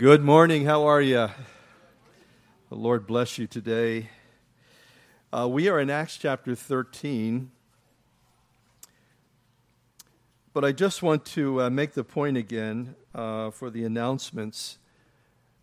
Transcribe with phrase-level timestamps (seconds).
[0.00, 0.64] Good morning.
[0.64, 1.28] How are you?
[2.70, 4.08] The Lord bless you today.
[5.30, 7.50] Uh, we are in Acts chapter 13.
[10.54, 14.78] But I just want to uh, make the point again uh, for the announcements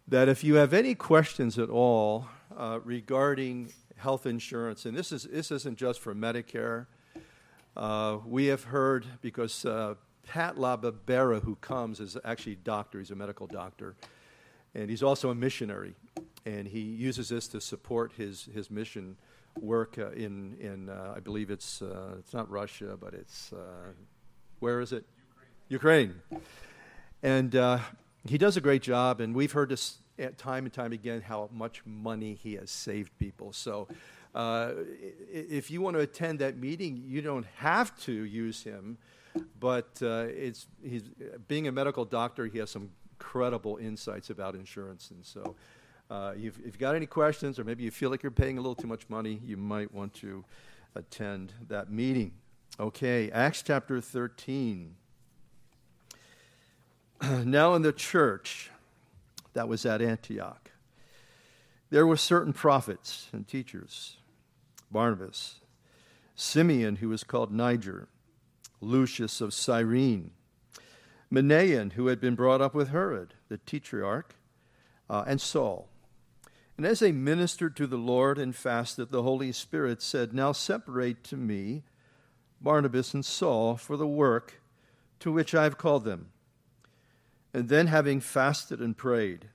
[0.07, 5.23] that if you have any questions at all uh, regarding health insurance, and this, is,
[5.23, 6.85] this isn't just for Medicare,
[7.75, 9.95] uh, we have heard because uh,
[10.27, 13.95] Pat Lababera, who comes, is actually a doctor, he's a medical doctor
[14.75, 15.95] and he's also a missionary,
[16.45, 19.17] and he uses this to support his his mission
[19.61, 23.91] work uh, in in uh, I believe it's uh, it's not Russia, but it's uh,
[24.59, 25.05] where is it?
[25.69, 26.15] Ukraine.
[26.31, 26.41] Ukraine.
[27.23, 27.79] And uh,
[28.27, 29.97] he does a great job, and we've heard this
[30.37, 33.53] time and time again how much money he has saved people.
[33.53, 33.87] So.
[34.35, 34.73] Uh,
[35.31, 38.99] if you want to attend that meeting, you don't have to use him,
[39.59, 41.01] but it's he's
[41.47, 42.45] being a medical doctor.
[42.45, 45.11] He has some incredible insights about insurance.
[45.11, 45.55] And so,
[46.09, 48.75] uh, if you've got any questions, or maybe you feel like you're paying a little
[48.75, 50.45] too much money, you might want to
[50.95, 52.33] attend that meeting.
[52.79, 54.95] Okay, Acts chapter 13.
[57.43, 58.69] now, in the church
[59.53, 60.69] that was at Antioch,
[61.89, 64.17] there were certain prophets and teachers
[64.91, 65.55] Barnabas,
[66.35, 68.07] Simeon, who was called Niger,
[68.79, 70.31] Lucius of Cyrene
[71.31, 74.35] Manaen, who had been brought up with Herod, the tetrarch,
[75.09, 75.87] uh, and Saul.
[76.77, 81.23] And as they ministered to the Lord and fasted, the Holy Spirit said, Now separate
[81.25, 81.83] to me
[82.61, 84.61] Barnabas and Saul for the work
[85.19, 86.29] to which I have called them.
[87.53, 89.47] And then, having fasted and prayed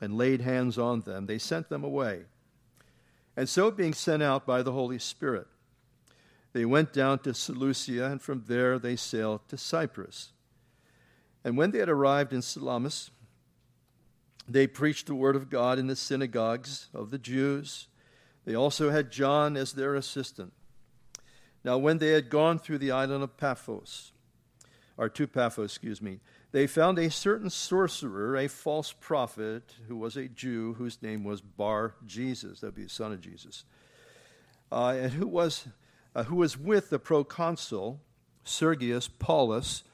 [0.00, 2.24] and laid hands on them, they sent them away.
[3.36, 5.46] And so, being sent out by the Holy Spirit,
[6.52, 10.32] they went down to Seleucia, and from there they sailed to Cyprus.
[11.44, 13.10] And when they had arrived in Salamis,
[14.48, 17.88] they preached the word of God in the synagogues of the Jews.
[18.44, 20.52] They also had John as their assistant.
[21.64, 24.12] Now, when they had gone through the island of Paphos,
[24.98, 26.20] or to Paphos, excuse me,
[26.52, 31.40] they found a certain sorcerer, a false prophet, who was a Jew, whose name was
[31.40, 33.64] Bar Jesus, that would be the son of Jesus,
[34.70, 35.66] uh, and who was,
[36.14, 38.00] uh, who was with the proconsul
[38.44, 39.84] Sergius Paulus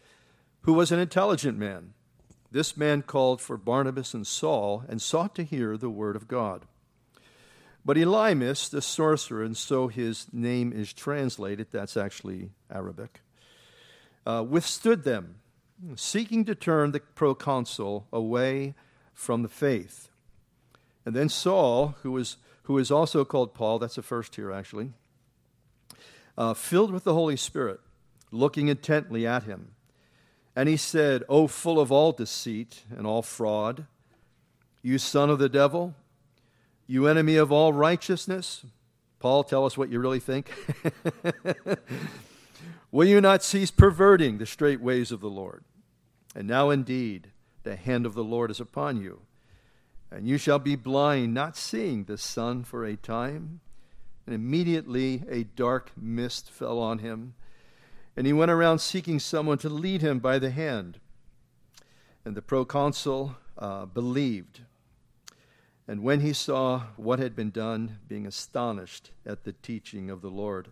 [0.62, 1.94] who was an intelligent man.
[2.53, 6.66] This man called for Barnabas and Saul and sought to hear the word of God.
[7.84, 13.21] But Elymas, the sorcerer, and so his name is translated, that's actually Arabic,
[14.26, 15.37] uh, withstood them,
[15.94, 18.75] seeking to turn the proconsul away
[19.15, 20.10] from the faith.
[21.06, 24.92] And then Saul, who is, who is also called Paul, that's the first here actually,
[26.37, 27.81] uh, filled with the Holy Spirit,
[28.31, 29.71] looking intently at him
[30.60, 33.87] and he said, O full of all deceit and all fraud,
[34.82, 35.94] you son of the devil,
[36.87, 38.66] you enemy of all righteousness.
[39.21, 40.50] Paul, tell us what you really think.
[42.93, 45.65] Will you not cease perverting the straight ways of the Lord?
[46.34, 47.28] And now indeed,
[47.62, 49.22] the hand of the Lord is upon you.
[50.10, 53.60] And you shall be blind, not seeing the sun for a time.
[54.27, 57.32] And immediately a dark mist fell on him
[58.16, 60.98] and he went around seeking someone to lead him by the hand.
[62.25, 64.60] And the proconsul uh, believed.
[65.88, 70.31] And when he saw what had been done, being astonished at the teaching of the
[70.31, 70.69] Lord.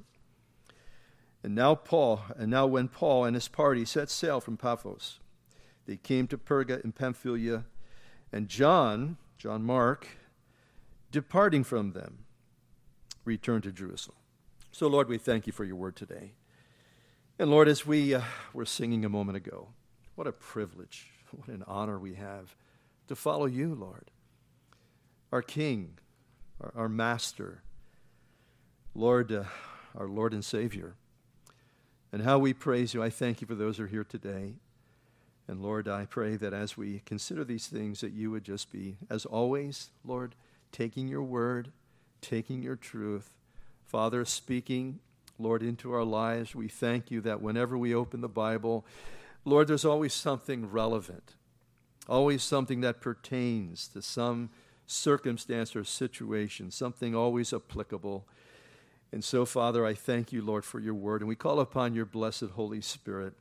[1.42, 5.18] And now Paul, and now when Paul and his party set sail from Paphos,
[5.86, 7.64] they came to Perga in Pamphylia,
[8.32, 10.06] and John, John Mark,
[11.10, 12.24] departing from them,
[13.24, 14.18] returned to Jerusalem.
[14.70, 16.32] So, Lord, we thank you for your word today.
[17.40, 18.22] And Lord, as we uh,
[18.52, 19.68] were singing a moment ago,
[20.16, 22.56] what a privilege, what an honor we have
[23.06, 24.10] to follow you, Lord,
[25.30, 25.98] our King,
[26.60, 27.62] our, our Master,
[28.92, 29.44] Lord, uh,
[29.96, 30.96] our Lord and Savior.
[32.10, 33.02] And how we praise you.
[33.02, 34.54] I thank you for those who are here today.
[35.46, 38.96] And Lord, I pray that as we consider these things, that you would just be,
[39.08, 40.34] as always, Lord,
[40.72, 41.70] taking your word,
[42.20, 43.34] taking your truth,
[43.84, 45.00] Father, speaking
[45.38, 46.54] Lord, into our lives.
[46.54, 48.84] We thank you that whenever we open the Bible,
[49.44, 51.34] Lord, there's always something relevant,
[52.08, 54.50] always something that pertains to some
[54.86, 58.26] circumstance or situation, something always applicable.
[59.12, 61.20] And so, Father, I thank you, Lord, for your word.
[61.20, 63.34] And we call upon your blessed Holy Spirit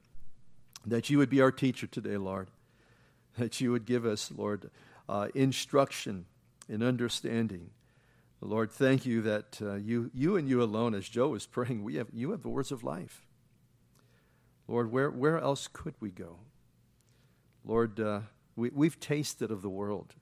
[0.85, 2.49] that you would be our teacher today, Lord,
[3.37, 4.69] that you would give us, Lord,
[5.09, 6.25] uh, instruction
[6.69, 7.71] and understanding
[8.39, 11.95] Lord, thank you that uh, you, you and you alone, as Joe was praying, we
[11.95, 13.25] have, you have the words of life.
[14.67, 16.39] Lord, where, where else could we go?
[17.65, 18.21] Lord, uh,
[18.55, 20.15] We, we've tasted of the world.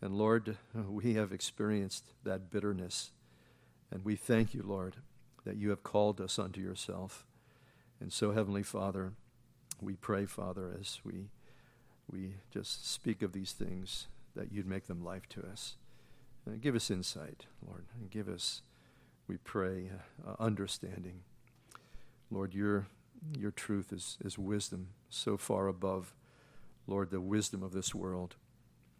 [0.00, 3.12] And Lord, we have experienced that bitterness.
[3.90, 4.96] And we thank you, Lord,
[5.44, 7.26] that you have called us unto yourself.
[8.00, 9.12] And so, Heavenly Father,
[9.80, 11.30] we pray, Father, as we,
[12.10, 14.06] we just speak of these things,
[14.36, 15.76] that you'd make them life to us.
[16.46, 18.62] And give us insight, Lord, and give us,
[19.28, 19.90] we pray,
[20.26, 21.20] uh, understanding.
[22.30, 22.86] Lord, your,
[23.38, 26.14] your truth is, is wisdom so far above,
[26.86, 28.36] Lord, the wisdom of this world.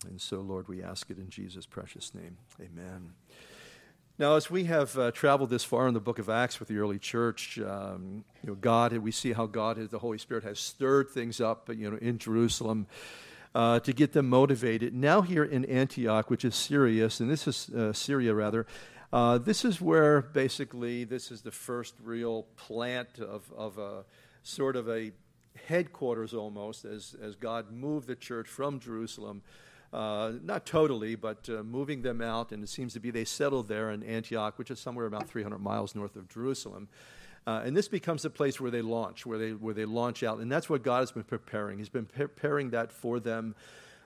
[0.08, 2.38] And so, Lord, we ask it in Jesus' precious name.
[2.60, 3.12] Amen.
[4.18, 6.76] Now, as we have uh, traveled this far in the book of Acts with the
[6.76, 11.08] early church, um, you know, God, we see how God, the Holy Spirit, has stirred
[11.08, 12.86] things up, you know, in Jerusalem
[13.54, 14.94] uh, to get them motivated.
[14.94, 18.66] Now, here in Antioch, which is Syria, and this is uh, Syria rather,
[19.12, 24.04] uh, this is where basically this is the first real plant of, of a
[24.42, 25.12] sort of a
[25.66, 29.42] headquarters almost as, as God moved the church from Jerusalem
[29.92, 32.52] uh, not totally, but uh, moving them out.
[32.52, 35.58] And it seems to be they settled there in Antioch, which is somewhere about 300
[35.58, 36.88] miles north of Jerusalem.
[37.46, 40.38] Uh, and this becomes the place where they launch, where they, where they launch out.
[40.38, 41.78] And that's what God has been preparing.
[41.78, 43.54] He's been preparing that for them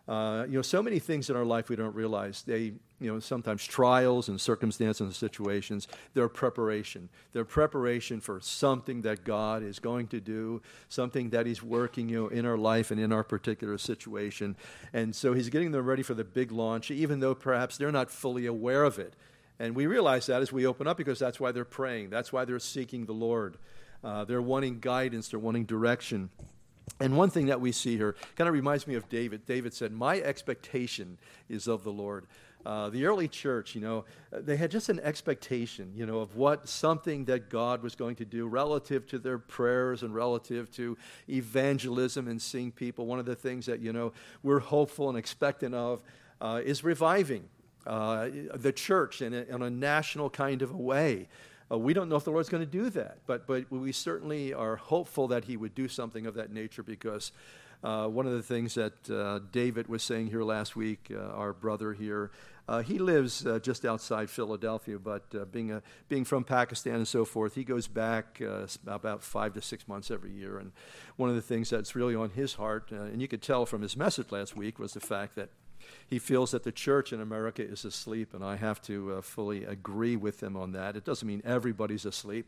[0.07, 2.43] uh, you know, so many things in our life we don't realize.
[2.43, 7.09] They, you know, sometimes trials and circumstances and situations, they're preparation.
[7.33, 10.61] They're preparation for something that God is going to do,
[10.91, 14.57] something that He's working, you know, in our life and in our particular situation.
[14.93, 18.11] And so He's getting them ready for the big launch, even though perhaps they're not
[18.11, 19.15] fully aware of it.
[19.59, 22.11] And we realize that as we open up because that's why they're praying.
[22.11, 23.57] That's why they're seeking the Lord.
[24.03, 26.31] Uh, they're wanting guidance, they're wanting direction.
[27.01, 29.47] And one thing that we see here kind of reminds me of David.
[29.47, 31.19] David said, My expectation
[31.49, 32.27] is of the Lord.
[32.67, 36.67] Uh, the early church, you know, they had just an expectation, you know, of what
[36.67, 40.97] something that God was going to do relative to their prayers and relative to
[41.29, 43.05] evangelism and seeing people.
[43.07, 44.13] One of the things that, you know,
[44.43, 46.03] we're hopeful and expectant of
[46.41, 47.49] uh, is reviving
[47.87, 51.29] uh, the church in a, in a national kind of a way.
[51.71, 54.53] Uh, we don't know if the Lord's going to do that, but, but we certainly
[54.53, 57.33] are hopeful that He would do something of that nature because
[57.85, 61.53] uh, one of the things that uh, David was saying here last week, uh, our
[61.53, 62.31] brother here,
[62.67, 67.55] uh, he lives just outside Philadelphia, but being, a, being from Pakistan and so forth,
[67.55, 68.41] he goes back
[68.87, 70.59] about five to six months every year.
[70.59, 70.73] And
[71.17, 73.99] one of the things that's really on his heart, and you could tell from his
[73.99, 75.51] message last week, was the fact that
[76.07, 79.65] he feels that the church in America is asleep, and I have to uh, fully
[79.65, 80.97] agree with him on that.
[80.97, 82.47] It doesn't mean everybody's asleep,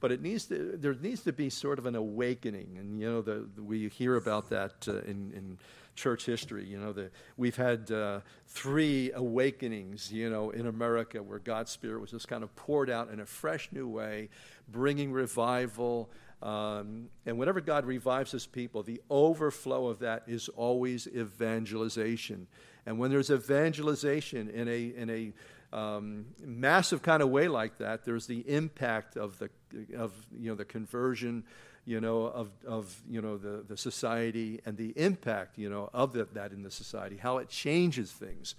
[0.00, 2.76] but it needs to, there needs to be sort of an awakening.
[2.78, 5.58] And, you know, the, the we hear about that uh, in, in
[5.98, 6.64] church history.
[6.64, 12.00] You know, the, we've had uh, three awakenings, you know, in America where God's Spirit
[12.00, 14.28] was just kind of poured out in a fresh new way,
[14.68, 16.08] bringing revival.
[16.40, 22.46] Um, and whenever God revives his people, the overflow of that is always evangelization.
[22.88, 28.06] And when there's evangelization in a, in a um, massive kind of way like that,
[28.06, 29.50] there's the impact of the,
[29.94, 31.44] of, you know, the conversion,
[31.84, 36.14] you know, of, of you know, the, the society and the impact, you know, of
[36.14, 38.54] the, that in the society, how it changes things.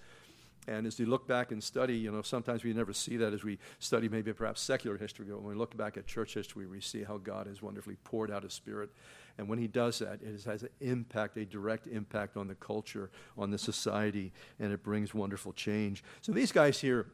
[0.68, 3.44] And as we look back and study, you know, sometimes we never see that as
[3.44, 6.82] we study maybe perhaps secular history, but when we look back at church history, we
[6.82, 8.92] see how God has wonderfully poured out His Spirit
[9.40, 13.10] and when he does that, it has an impact, a direct impact on the culture,
[13.38, 16.04] on the society, and it brings wonderful change.
[16.20, 17.06] So these guys here,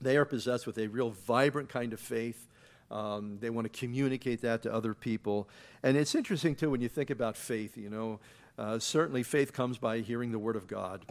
[0.00, 2.48] they are possessed with a real vibrant kind of faith.
[2.90, 5.46] Um, they want to communicate that to other people.
[5.82, 8.20] And it's interesting, too, when you think about faith, you know,
[8.58, 11.04] uh, certainly faith comes by hearing the Word of God.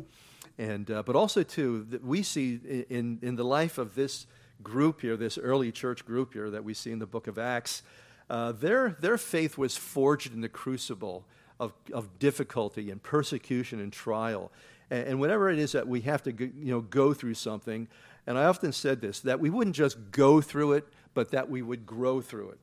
[0.58, 4.26] And, uh, but also, too, that we see in, in the life of this
[4.64, 7.84] group here, this early church group here that we see in the book of Acts,
[8.32, 11.26] uh, their, their faith was forged in the crucible
[11.60, 14.54] of, of difficulty and persecution and trial.
[14.90, 17.90] And, and it is that we have to go, you know, go through something,
[18.26, 21.62] and I often said this, that we wouldn't just go through it, but that we
[21.62, 22.60] would grow through it.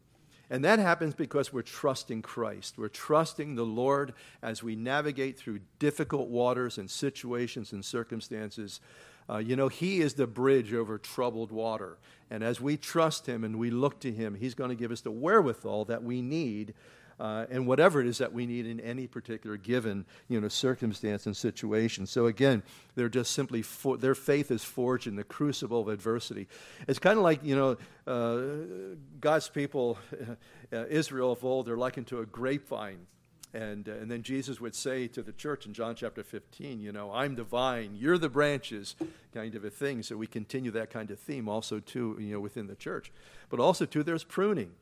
[0.49, 2.79] And that happens because we're trusting Christ.
[2.79, 8.81] We're trusting the Lord as we navigate through difficult waters and situations and circumstances.
[9.29, 11.99] Uh, you know, He is the bridge over troubled water.
[12.31, 15.01] And as we trust Him and we look to Him, He's going to give us
[15.01, 16.75] the wherewithal that we need.
[17.21, 21.27] Uh, and whatever it is that we need in any particular given you know circumstance
[21.27, 22.07] and situation.
[22.07, 22.63] So again,
[22.95, 26.47] they're just simply for, their faith is forged in the crucible of adversity.
[26.87, 28.77] It's kind of like you know uh,
[29.21, 29.99] God's people,
[30.73, 33.09] uh, Israel of old, they're likened to a grapevine.
[33.55, 36.93] And, uh, and then Jesus would say to the church in John chapter 15, you
[36.93, 38.95] know, I'm the vine, you're the branches,
[39.33, 40.03] kind of a thing.
[40.03, 43.11] So we continue that kind of theme also, too, you know, within the church.
[43.49, 44.73] But also, too, there's pruning.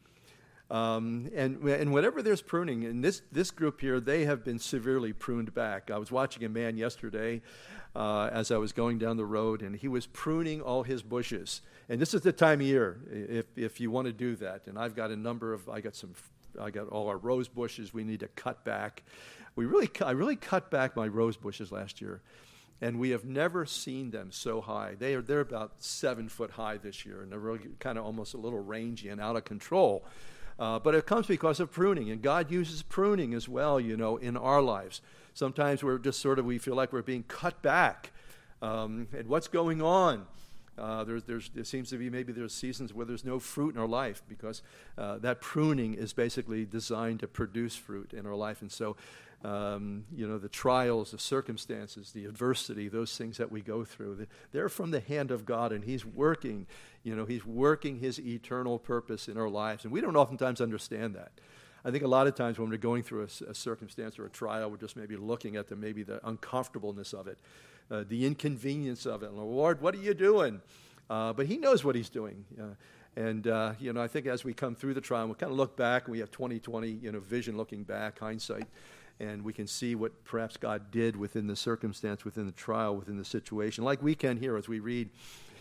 [0.69, 5.13] Um, and, and whatever there's pruning, in this, this group here, they have been severely
[5.13, 5.91] pruned back.
[5.93, 7.43] I was watching a man yesterday
[7.95, 11.63] uh, as I was going down the road, and he was pruning all his bushes.
[11.89, 14.67] And this is the time of year if, if you want to do that.
[14.67, 16.15] And I've got a number of, I got some,
[16.61, 19.03] I got all our rose bushes we need to cut back.
[19.55, 22.21] We really, I really cut back my rose bushes last year
[22.81, 24.97] and we have never seen them so high.
[24.99, 28.35] They are they're about seven foot high this year, and they're really kind of almost
[28.35, 30.05] a little rangy and out of control.
[30.59, 34.17] Uh, but it comes because of pruning, and God uses pruning as well, you know,
[34.17, 35.01] in our lives.
[35.35, 38.13] Sometimes we're just sort of, we feel like we're being cut back.
[38.63, 40.27] Um, and what's going on?
[40.79, 43.81] Uh, there's, there's, there seems to be maybe there's seasons where there's no fruit in
[43.81, 44.63] our life because
[44.99, 48.61] uh, that pruning is basically designed to produce fruit in our life.
[48.61, 48.97] And so
[49.45, 54.27] um, you know, the trials, the circumstances, the adversity, those things that we go through,
[54.53, 56.67] they're from the hand of God, and He's working,
[57.03, 59.85] you know, He's working His eternal purpose in our lives.
[59.85, 61.33] And we don't oftentimes understand that.
[61.85, 64.31] I think a lot of times when we're going through a, a circumstance or a
[64.31, 67.39] trial, we're just maybe looking at the maybe the uncomfortableness of it,
[67.91, 69.33] uh, the inconvenience of it.
[69.33, 70.61] Lord, what are you doing?
[71.09, 72.45] Uh, but He knows what He's doing.
[73.17, 75.57] And uh, you know, I think as we come through the trial, we kind of
[75.57, 78.67] look back, we have 2020, you know, vision looking back, hindsight
[79.19, 83.17] and we can see what perhaps God did within the circumstance, within the trial, within
[83.17, 85.09] the situation, like we can here as we read,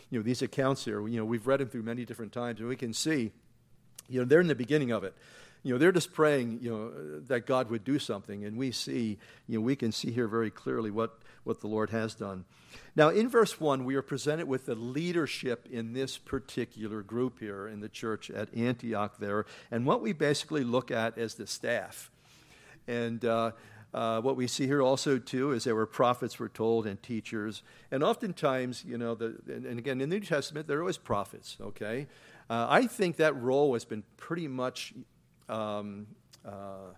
[0.10, 1.06] you know, these accounts here.
[1.08, 3.32] You know, we've read them through many different times, and we can see,
[4.10, 5.14] you know, they're in the beginning of it.
[5.64, 9.18] You know, they're just praying, you know, that God would do something, and we see,
[9.48, 12.46] you know, we can see here very clearly what what the Lord has done.
[12.96, 17.68] Now, in verse 1, we are presented with the leadership in this particular group here
[17.68, 22.12] in the church at Antioch there, and what we basically look at as the staff.
[22.88, 23.52] And uh,
[23.94, 27.64] uh, what we see here also too is there were prophets were told and teachers,
[27.92, 30.98] and oftentimes, you know, the, and, and again in the New Testament there are always
[30.98, 31.58] prophets.
[31.62, 32.08] Okay,
[32.50, 34.94] uh, I think that role has been pretty much
[35.48, 36.08] um,
[36.46, 36.92] uh,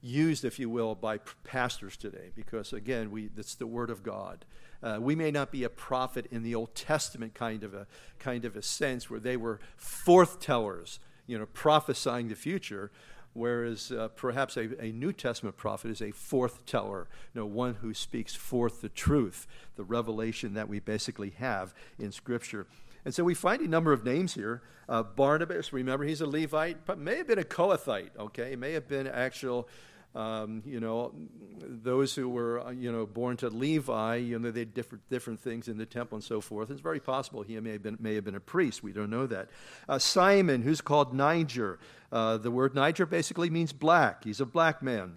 [0.00, 4.44] used, if you will, by pastors today, because again, we that's the word of God.
[4.82, 7.86] Uh, we may not be a prophet in the Old Testament kind of a
[8.18, 12.90] kind of a sense where they were forth tellers, you know, prophesying the future
[13.34, 17.74] whereas uh, perhaps a, a, New Testament prophet is a forth teller, you know, one
[17.74, 22.66] who speaks forth the truth, the revelation that we basically have in Scripture.
[23.04, 24.62] And so we find a number of names here.
[24.88, 28.56] Uh, Barnabas, remember, he's a Levite, but may have been a Kohathite, okay?
[28.56, 29.68] May have been actual
[30.14, 31.12] um, you know,
[31.60, 35.38] those who were, uh, you know, born to Levi, you know, they did different, different
[35.38, 36.70] things in the temple and so forth.
[36.70, 38.82] It's very possible he may have been, may have been a priest.
[38.82, 39.48] We don't know that.
[39.88, 41.78] Uh, Simon, who's called Niger.
[42.10, 44.24] Uh, the word Niger basically means black.
[44.24, 45.16] He's a black man.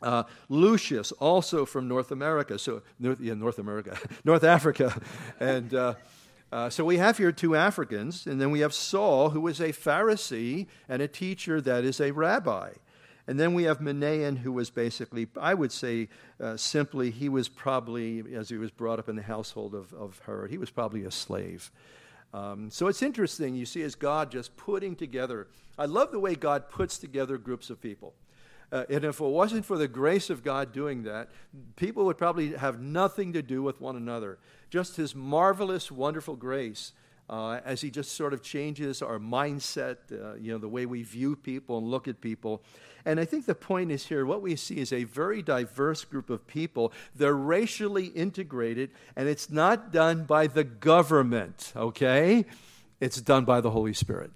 [0.00, 5.00] Uh, Lucius, also from North America, so North, yeah, North America, North Africa,
[5.40, 5.94] and uh,
[6.54, 9.70] uh, so we have here two Africans, and then we have Saul, who is a
[9.70, 12.74] Pharisee and a teacher that is a rabbi.
[13.26, 16.08] And then we have Manaen, who was basically, I would say
[16.40, 20.20] uh, simply, he was probably, as he was brought up in the household of, of
[20.26, 21.72] Herod, he was probably a slave.
[22.32, 26.36] Um, so it's interesting, you see, as God just putting together, I love the way
[26.36, 28.14] God puts together groups of people.
[28.74, 31.28] Uh, and if it wasn't for the grace of God doing that,
[31.76, 34.36] people would probably have nothing to do with one another.
[34.68, 36.92] Just His marvelous, wonderful grace
[37.30, 41.04] uh, as He just sort of changes our mindset, uh, you know, the way we
[41.04, 42.64] view people and look at people.
[43.04, 46.28] And I think the point is here what we see is a very diverse group
[46.28, 46.92] of people.
[47.14, 52.44] They're racially integrated, and it's not done by the government, okay?
[52.98, 54.32] It's done by the Holy Spirit.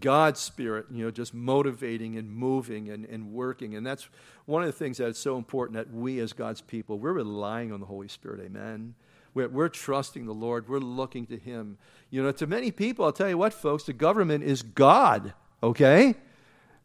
[0.00, 3.74] God's Spirit, you know, just motivating and moving and, and working.
[3.74, 4.08] And that's
[4.44, 7.80] one of the things that's so important that we as God's people, we're relying on
[7.80, 8.40] the Holy Spirit.
[8.44, 8.94] Amen.
[9.34, 10.68] We're, we're trusting the Lord.
[10.68, 11.78] We're looking to Him.
[12.10, 16.14] You know, to many people, I'll tell you what, folks, the government is God, okay?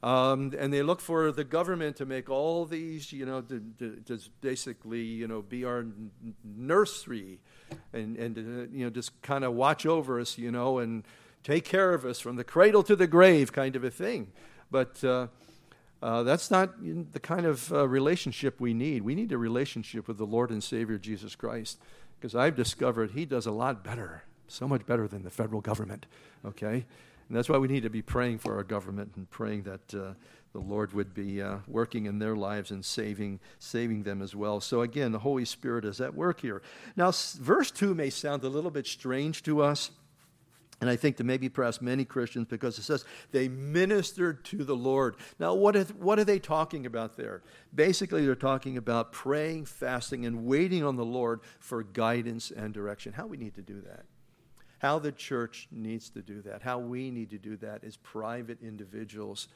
[0.03, 4.01] Um, and they look for the government to make all these, you know, to, to,
[4.07, 5.85] to basically, you know, be our
[6.43, 7.39] nursery
[7.93, 11.03] and, and uh, you know, just kind of watch over us, you know, and
[11.43, 14.31] take care of us from the cradle to the grave kind of a thing.
[14.69, 15.27] But uh,
[16.01, 16.81] uh, that's not
[17.13, 19.03] the kind of uh, relationship we need.
[19.03, 21.79] We need a relationship with the Lord and Savior Jesus Christ
[22.19, 26.05] because I've discovered He does a lot better, so much better than the federal government,
[26.45, 26.85] okay?
[27.27, 30.13] And that's why we need to be praying for our government and praying that uh,
[30.53, 34.59] the Lord would be uh, working in their lives and saving, saving them as well.
[34.59, 36.61] So, again, the Holy Spirit is at work here.
[36.95, 39.91] Now, verse 2 may sound a little bit strange to us.
[40.81, 44.75] And I think to maybe perhaps many Christians, because it says they ministered to the
[44.75, 45.15] Lord.
[45.39, 47.43] Now, what are, what are they talking about there?
[47.73, 53.13] Basically, they're talking about praying, fasting, and waiting on the Lord for guidance and direction.
[53.13, 54.05] How we need to do that.
[54.79, 58.57] How the church needs to do that, how we need to do that as private
[58.63, 59.47] individuals.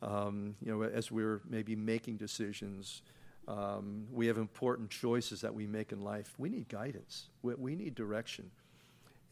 [0.00, 3.02] Um, you know, as we're maybe making decisions,
[3.46, 6.34] um, we have important choices that we make in life.
[6.38, 7.28] We need guidance.
[7.42, 8.50] We, we need direction.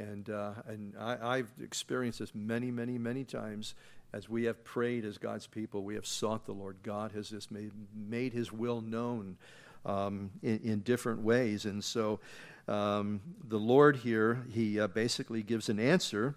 [0.00, 3.74] And, uh, and I, have experienced this many, many, many times
[4.14, 5.84] as we have prayed as God's people.
[5.84, 6.78] We have sought the Lord.
[6.82, 9.36] God has just made, made his will known
[9.84, 11.66] um, in, in, different ways.
[11.66, 12.18] And so
[12.66, 16.34] um, the Lord here, he uh, basically gives an answer.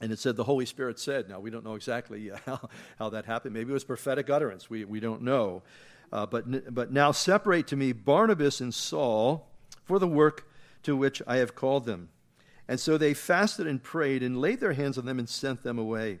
[0.00, 1.28] And it said the Holy Spirit said.
[1.28, 3.54] Now, we don't know exactly how, how that happened.
[3.54, 4.70] Maybe it was prophetic utterance.
[4.70, 5.62] We, we don't know.
[6.12, 9.48] Uh, but, but now separate to me Barnabas and Saul
[9.84, 10.48] for the work
[10.84, 12.10] to which I have called them.
[12.68, 15.78] And so they fasted and prayed and laid their hands on them and sent them
[15.78, 16.20] away.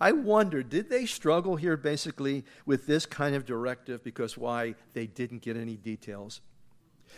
[0.00, 4.74] I wonder, did they struggle here basically with this kind of directive because why?
[4.92, 6.40] They didn't get any details.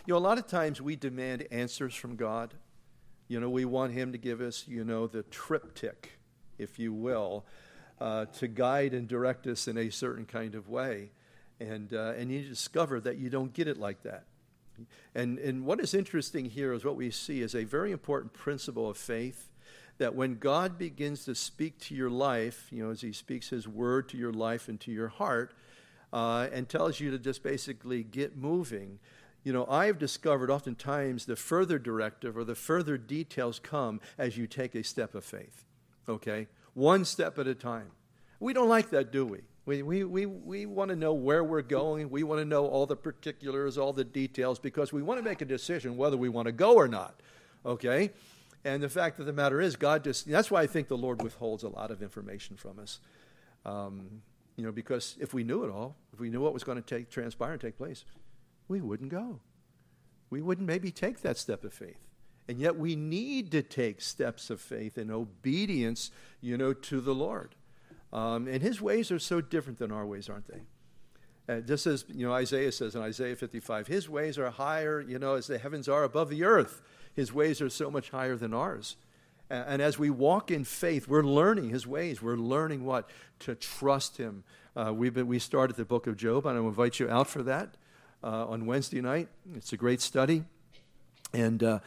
[0.06, 2.54] You know, a lot of times we demand answers from God.
[3.28, 6.06] You know, we want Him to give us, you know, the TripTik,
[6.58, 7.44] if you will,
[8.00, 11.10] uh, to guide and direct us in a certain kind of way.
[11.60, 14.24] And, uh, and you discover that you don't get it like that.
[15.14, 18.88] And, and what is interesting here is what we see is a very important principle
[18.88, 19.50] of faith
[19.98, 23.68] that when God begins to speak to your life, you know, as He speaks His
[23.68, 25.52] word to your life and to your heart,
[26.12, 28.98] uh, and tells you to just basically get moving,
[29.44, 34.46] you know, I've discovered oftentimes the further directive or the further details come as you
[34.46, 35.64] take a step of faith,
[36.08, 36.48] okay?
[36.74, 37.90] One step at a time.
[38.38, 39.40] We don't like that, do we?
[39.66, 42.10] We, we, we, we want to know where we're going.
[42.10, 45.42] We want to know all the particulars, all the details, because we want to make
[45.42, 47.20] a decision whether we want to go or not.
[47.64, 48.10] Okay?
[48.64, 51.22] And the fact of the matter is, God just, that's why I think the Lord
[51.22, 53.00] withholds a lot of information from us.
[53.64, 54.22] Um,
[54.56, 56.82] you know, because if we knew it all, if we knew what was going to
[56.82, 58.04] take, transpire and take place,
[58.68, 59.40] we wouldn't go.
[60.30, 62.08] We wouldn't maybe take that step of faith.
[62.48, 67.14] And yet we need to take steps of faith in obedience, you know, to the
[67.14, 67.54] Lord.
[68.12, 70.62] Um, and his ways are so different than our ways, aren't they?
[71.48, 75.18] Uh, just as you know, Isaiah says in Isaiah 55, his ways are higher, you
[75.18, 76.82] know, as the heavens are above the earth.
[77.14, 78.96] His ways are so much higher than ours.
[79.48, 82.22] And, and as we walk in faith, we're learning his ways.
[82.22, 83.10] We're learning what?
[83.40, 84.44] To trust him.
[84.76, 87.42] Uh, we've been, we started the book of Job, and I invite you out for
[87.42, 87.74] that
[88.22, 89.28] uh, on Wednesday night.
[89.56, 90.44] It's a great study.
[91.32, 91.78] And uh,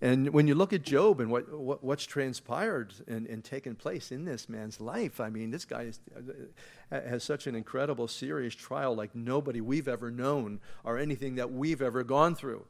[0.00, 4.10] and when you look at Job and what, what what's transpired and, and, taken place
[4.10, 8.54] in this man's life, I mean, this guy is, uh, has such an incredible, serious
[8.54, 12.66] trial like nobody we've ever known or anything that we've ever gone through.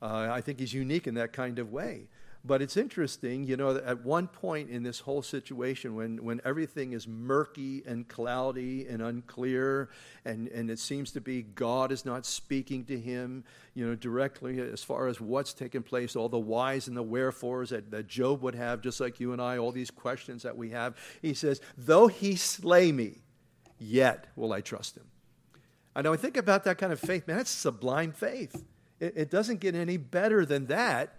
[0.00, 2.08] Uh, I think he's unique in that kind of way.
[2.44, 6.92] But it's interesting, you know, at one point in this whole situation, when, when everything
[6.92, 9.90] is murky and cloudy and unclear,
[10.24, 14.60] and, and it seems to be God is not speaking to him, you know, directly
[14.60, 18.40] as far as what's taken place, all the whys and the wherefores that, that Job
[18.42, 21.60] would have, just like you and I, all these questions that we have, he says,
[21.76, 23.16] Though he slay me,
[23.80, 25.06] yet will I trust him.
[25.96, 28.64] I know, I think about that kind of faith, man, that's sublime faith.
[29.00, 31.17] It, it doesn't get any better than that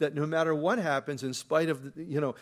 [0.00, 2.34] that no matter what happens, in spite of, you know,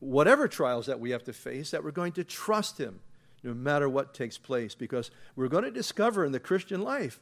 [0.00, 3.00] whatever trials that we have to face, that we're going to trust Him
[3.44, 4.74] no matter what takes place.
[4.74, 7.20] Because we're going to discover in the Christian life,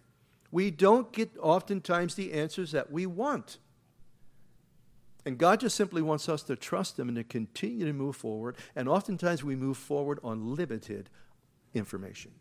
[0.51, 3.59] we don't get oftentimes the answers that we want.
[5.27, 8.57] And God just simply wants us to trust Him and to continue to move forward.
[8.75, 11.11] And oftentimes we move forward on limited
[11.75, 12.33] information.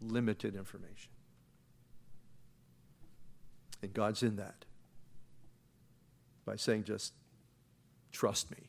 [0.00, 1.10] Limited information.
[3.82, 4.64] And God's in that
[6.44, 7.12] by saying just
[8.10, 8.68] trust me.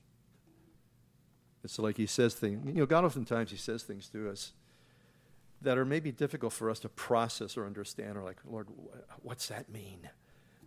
[1.63, 4.51] It's like he says things, you know, God oftentimes he says things to us
[5.61, 8.67] that are maybe difficult for us to process or understand, or like, Lord,
[9.21, 10.09] what's that mean?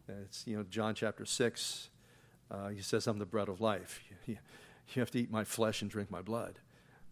[0.08, 1.90] It's, you know, John chapter 6,
[2.50, 4.00] uh, he says, I'm the bread of life.
[4.26, 4.38] You,
[4.94, 6.60] you have to eat my flesh and drink my blood.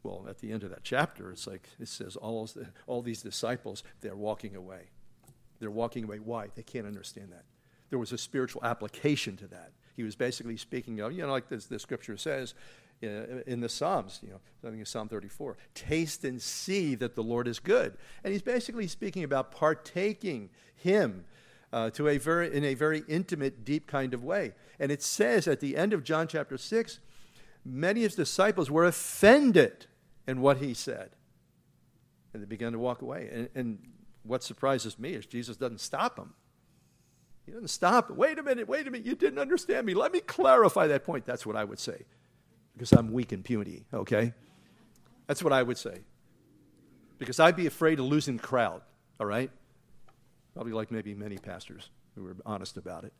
[0.03, 2.49] Well, at the end of that chapter, it's like it says all,
[2.87, 4.91] all these disciples, they're walking away.
[5.59, 6.19] They're walking away.
[6.19, 6.49] Why?
[6.55, 7.45] They can't understand that.
[7.91, 11.49] There was a spiritual application to that he was basically speaking of, you know, like
[11.49, 12.55] this, the scripture says
[13.03, 17.15] uh, in the Psalms, you know, I think it's Psalm 34, taste and see that
[17.15, 17.97] the Lord is good.
[18.23, 21.25] And he's basically speaking about partaking him
[21.73, 24.53] uh, to a very, in a very intimate, deep kind of way.
[24.79, 27.01] And it says at the end of John chapter 6,
[27.65, 29.87] many of his disciples were offended
[30.27, 31.11] in what he said.
[32.33, 33.29] And they began to walk away.
[33.31, 33.79] And, and
[34.23, 36.35] what surprises me is Jesus doesn't stop them.
[37.47, 38.11] He doesn't stop.
[38.11, 39.07] Wait a minute, wait a minute.
[39.07, 39.95] You didn't understand me.
[39.95, 41.27] Let me clarify that point.
[41.27, 42.05] That's what I would say
[42.75, 44.33] because I'm weak and puny, okay?
[45.27, 46.01] That's what I would say.
[47.19, 48.83] Because I'd be afraid of losing the crowd,
[49.21, 49.51] all right?
[50.55, 53.13] Probably like maybe many pastors who are honest about it.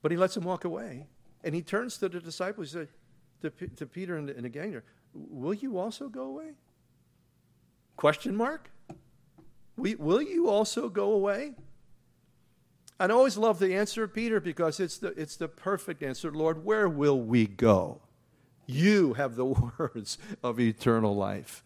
[0.00, 1.06] But he lets them walk away.
[1.44, 2.88] And he turns to the disciples to,
[3.50, 4.80] to Peter and, and the gang
[5.14, 6.52] will you also go away?
[7.96, 8.70] Question mark?
[9.76, 11.54] Will you also go away?
[13.00, 16.30] I always love the answer of Peter because it's the, it's the perfect answer.
[16.30, 18.00] Lord, where will we go?
[18.66, 19.44] You have the
[19.78, 21.64] words of eternal life.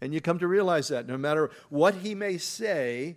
[0.00, 3.16] And you come to realize that no matter what he may say,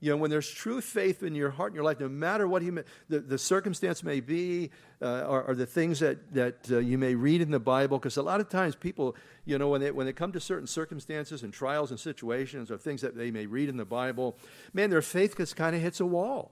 [0.00, 2.60] you know, when there's true faith in your heart and your life, no matter what
[2.60, 6.78] he may, the, the circumstance may be, uh, or, or, the things that, that uh,
[6.78, 9.80] you may read in the Bible, because a lot of times people, you know, when
[9.80, 13.30] they, when they come to certain circumstances and trials and situations or things that they
[13.30, 14.36] may read in the Bible,
[14.74, 16.50] man, their faith just kind of hits a wall.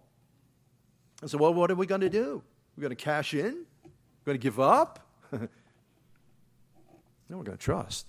[1.24, 2.42] And so, well, what are we going to do?
[2.76, 3.64] We're going to cash in?
[3.82, 5.08] We're going to give up?
[5.32, 5.38] no,
[7.30, 8.06] we're going to trust.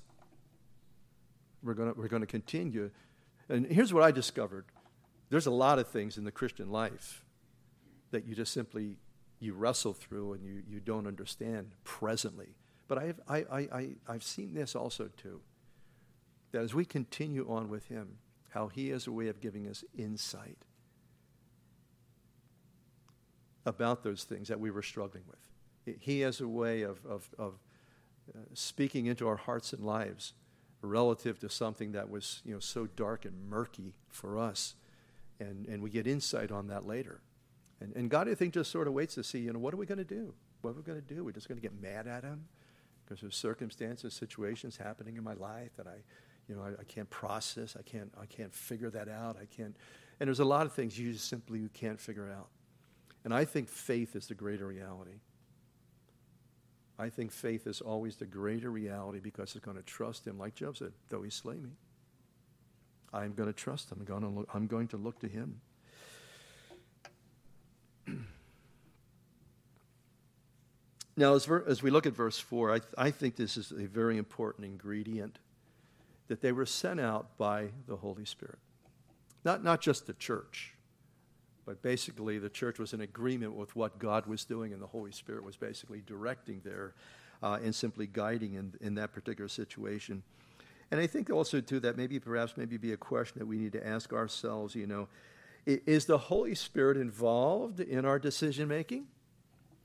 [1.64, 2.92] We're going to, we're going to continue.
[3.48, 4.66] And here's what I discovered
[5.30, 7.24] there's a lot of things in the Christian life
[8.12, 8.98] that you just simply
[9.40, 12.58] you wrestle through and you, you don't understand presently.
[12.90, 15.40] But I've, I, I, I, I've seen this also too.
[16.52, 18.18] That as we continue on with him,
[18.50, 20.58] how he has a way of giving us insight
[23.66, 25.98] about those things that we were struggling with.
[26.00, 27.54] He has a way of, of, of
[28.34, 30.34] uh, speaking into our hearts and lives
[30.82, 34.76] relative to something that was you know, so dark and murky for us
[35.40, 37.22] and, and we get insight on that later.
[37.82, 39.78] And, and God, I think, just sort of waits to see, you know, what are
[39.78, 40.34] we going to do?
[40.62, 41.24] What are we going to do?
[41.24, 42.46] We're just going to get mad at him
[43.04, 45.98] because there's circumstances, situations happening in my life that I,
[46.48, 47.76] you know, I, I, can't process.
[47.78, 49.38] I can't, I can't figure that out.
[49.40, 49.76] I can't.
[50.20, 52.48] And there's a lot of things you just simply can't figure out.
[53.26, 55.20] And I think faith is the greater reality.
[56.98, 60.56] I think faith is always the greater reality because it's going to trust him, like
[60.56, 61.72] Job said, though he slay me.
[63.12, 63.98] I'm going to trust him.
[64.00, 65.60] I'm going to look, I'm going to look to him.
[71.18, 73.72] now, as, ver- as, we look at verse 4, I, th- I think this is
[73.72, 75.40] a very important ingredient
[76.28, 78.60] that they were sent out by the Holy Spirit.
[79.44, 80.75] Not, not just the church,
[81.66, 85.12] but basically the church was in agreement with what God was doing, and the Holy
[85.12, 86.94] Spirit was basically directing there
[87.42, 90.24] uh, and simply guiding in, in that particular situation.
[90.92, 93.74] And I think also, too, that maybe perhaps maybe be a question that we need
[93.74, 95.08] to ask ourselves, you know,
[95.66, 99.08] is the Holy Spirit involved in our decision making?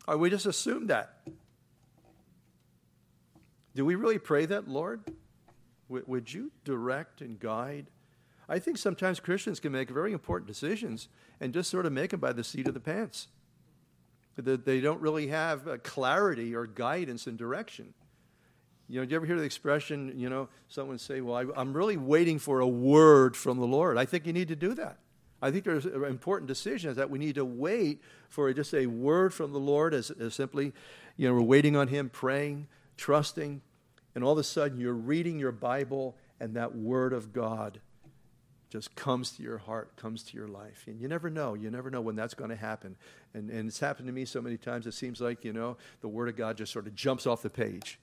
[0.07, 1.21] Or we just assume that?
[3.75, 5.03] Do we really pray that, Lord?
[5.89, 7.87] would you direct and guide?
[8.51, 11.09] I think sometimes Christians can make very important decisions
[11.41, 13.29] and just sort of make them by the seat of the pants.
[14.37, 17.95] That they don't really have uh, clarity or guidance and direction.
[18.89, 21.73] You know, do you ever hear the expression, you know, someone say, well, I, am
[21.73, 23.97] really waiting for a word from the Lord?
[23.97, 24.97] I think you need to do that.
[25.41, 28.87] I think there's an important decision is that we need to wait for just a
[28.87, 30.73] word from the Lord as, as simply,
[31.17, 33.61] you know, we're waiting on Him, praying, trusting,
[34.17, 37.81] and all of a sudden you're reading your Bible and that word of God
[38.71, 40.85] just comes to your heart, comes to your life.
[40.87, 41.55] And you never know.
[41.55, 42.97] You never know when that's going to happen.
[43.35, 46.09] And, and it's happened to me so many times, it seems like, you know, the
[46.09, 47.99] Word of God just sort of jumps off the page.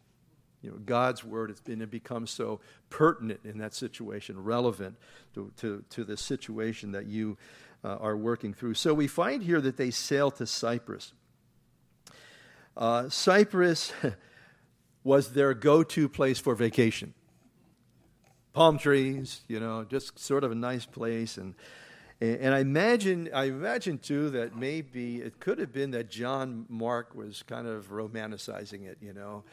[0.62, 4.98] You know, God's word has been it becomes so pertinent in that situation, relevant
[5.36, 7.38] to, to, to the situation that you
[7.84, 8.74] uh, are working through.
[8.74, 11.14] So we find here that they sail to Cyprus.
[12.76, 13.94] Uh, Cyprus
[15.04, 17.14] was their go to place for vacation.
[18.58, 21.38] Palm trees, you know, just sort of a nice place.
[21.38, 21.54] And,
[22.20, 27.14] and I imagine, I imagine too that maybe it could have been that John Mark
[27.14, 29.44] was kind of romanticizing it, you know.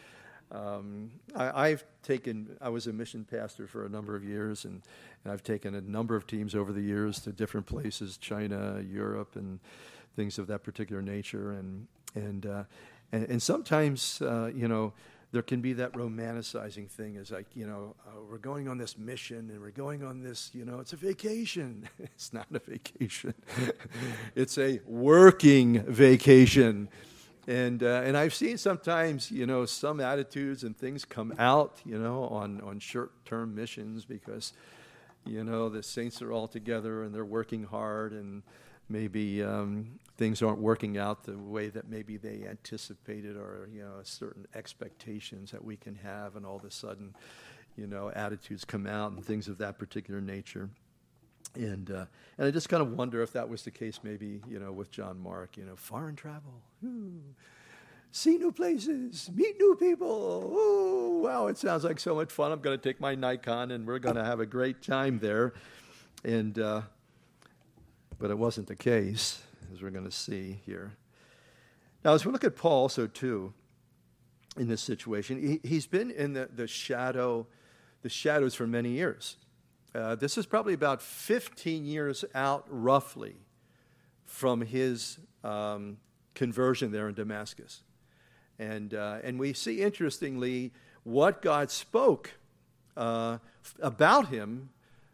[0.50, 4.80] Um, I, have taken, I was a mission pastor for a number of years, and,
[5.22, 9.36] and, I've taken a number of teams over the years to different places, China, Europe,
[9.36, 9.60] and
[10.16, 11.52] things of that particular nature.
[11.52, 12.64] And, and, uh,
[13.12, 14.94] and, and, sometimes, uh, you know,
[15.35, 18.97] there can be that romanticizing thing is like, you know, uh, we're going on this
[18.97, 21.88] mission and we're going on this, you know, it's a vacation.
[21.99, 23.35] it's not a vacation,
[24.37, 26.88] it's a working vacation.
[27.49, 31.99] And, uh, and I've seen sometimes, you know, some attitudes and things come out, you
[31.99, 34.53] know, on, on short term missions because,
[35.27, 38.44] you know, the saints are all together and they're working hard and
[38.88, 44.00] maybe um, things aren't working out the way that maybe they anticipated or, you know,
[44.03, 47.14] certain expectations that we can have and all of a sudden,
[47.77, 50.70] you know, attitudes come out and things of that particular nature.
[51.57, 52.07] And, uh,
[52.38, 54.90] and I just kind of wonder if that was the case maybe, you know, with
[54.90, 57.20] John Mark, you know, foreign travel, ooh,
[58.12, 60.53] see new places, meet new people.
[60.57, 62.53] Ooh, wow, it sounds like so much fun.
[62.53, 65.55] I'm going to take my Nikon and we're going to have a great time there.
[66.24, 66.83] And, uh,
[68.18, 70.92] but it wasn't the case, as we're going to see here.
[72.05, 73.55] Now, as we look at Paul also, too,
[74.57, 75.61] in this situation.
[75.62, 77.46] He, has been in the, the shadow,
[78.03, 79.37] the shadows for many years.
[79.94, 83.37] Uh, this is probably about 15 years out, roughly,
[84.24, 85.98] from his um,
[86.35, 87.83] conversion there in Damascus.
[88.59, 90.72] And, uh, and we see, interestingly,
[91.03, 92.33] what God spoke
[92.96, 93.38] uh,
[93.81, 94.70] about him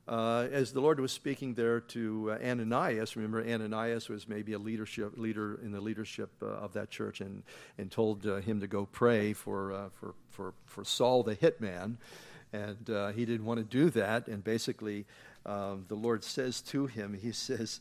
[0.08, 3.16] uh, as the Lord was speaking there to uh, Ananias.
[3.16, 7.42] Remember, Ananias was maybe a leadership leader in the leadership uh, of that church, and
[7.78, 11.96] and told uh, him to go pray for uh, for for for Saul the hitman,
[12.52, 14.26] and uh, he didn't want to do that.
[14.26, 15.06] And basically,
[15.46, 17.80] um, the Lord says to him, He says,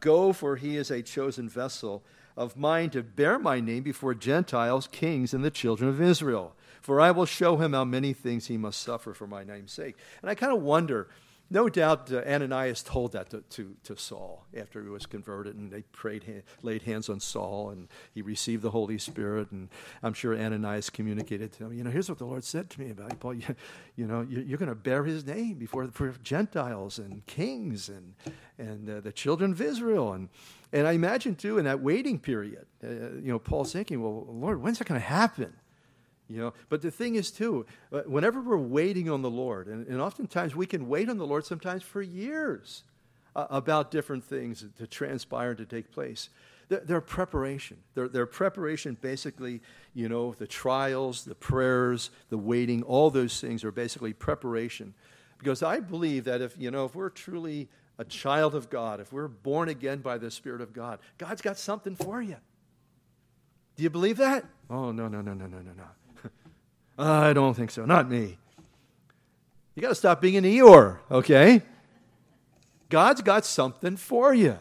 [0.00, 2.02] "Go, for he is a chosen vessel."
[2.38, 6.54] Of mine to bear my name before Gentiles, kings, and the children of Israel.
[6.82, 9.96] For I will show him how many things he must suffer for my name's sake.
[10.20, 11.08] And I kind of wonder,
[11.48, 15.70] no doubt uh, Ananias told that to, to, to, Saul after he was converted, and
[15.70, 19.52] they prayed, laid hands on Saul, and he received the Holy Spirit.
[19.52, 19.68] And
[20.02, 22.90] I'm sure Ananias communicated to him, you know, here's what the Lord said to me
[22.90, 23.34] about you, Paul.
[23.34, 23.54] You,
[23.94, 28.14] you know, you, are going to bear his name before for Gentiles and kings and,
[28.58, 30.14] and uh, the children of Israel.
[30.14, 30.28] And,
[30.72, 34.60] and I imagine, too, in that waiting period, uh, you know, Paul's thinking, well, Lord,
[34.60, 35.52] when's that going to happen?
[36.28, 39.86] You know, but the thing is too, uh, whenever we're waiting on the Lord, and,
[39.86, 42.82] and oftentimes we can wait on the Lord sometimes for years
[43.36, 46.28] uh, about different things to transpire and to take place.
[46.68, 47.76] They're preparation.
[47.94, 49.62] They're preparation, basically,
[49.94, 54.92] you know, the trials, the prayers, the waiting, all those things are basically preparation.
[55.38, 59.12] Because I believe that if, you know, if we're truly a child of God, if
[59.12, 62.36] we're born again by the Spirit of God, God's got something for you.
[63.76, 64.44] Do you believe that?
[64.68, 65.84] Oh, no, no, no, no, no, no, no.
[66.98, 67.84] I don't think so.
[67.84, 68.38] Not me.
[69.74, 71.62] You got to stop being an Eeyore, okay?
[72.88, 74.58] God's got something for you.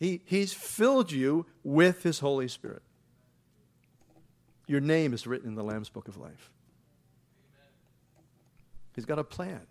[0.00, 2.82] He, he's filled you with His Holy Spirit.
[4.66, 6.50] Your name is written in the Lamb's Book of Life.
[8.94, 9.66] He's got a plan,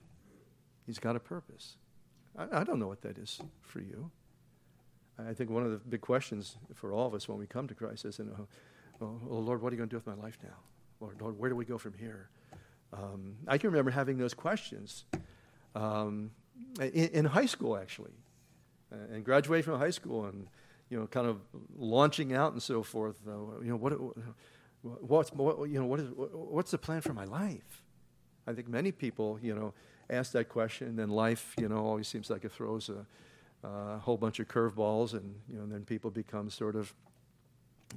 [0.86, 1.76] He's got a purpose.
[2.38, 4.10] I, I don't know what that is for you.
[5.20, 7.76] I think one of the big questions for all of us when we come to
[7.76, 8.48] Christ is, oh,
[9.02, 10.56] oh Lord, what are you going to do with my life now?
[11.02, 12.30] Lord, Lord, where do we go from here?
[12.94, 15.06] Um, I can remember having those questions
[15.76, 16.32] um,
[16.80, 18.12] in, in, high school, actually,
[18.92, 20.48] uh, and graduating from high school, and
[20.90, 21.40] you know, kind of
[21.76, 23.16] launching out and so forth.
[23.28, 23.94] Uh, you know, what,
[24.82, 27.82] what's what, you know, what is what's the plan for my life?
[28.46, 29.74] I think many people, you know,
[30.10, 33.98] ask that question, and then life, you know, always seems like it throws a, a
[34.00, 36.94] whole bunch of curveballs, and you know, and then people become sort of,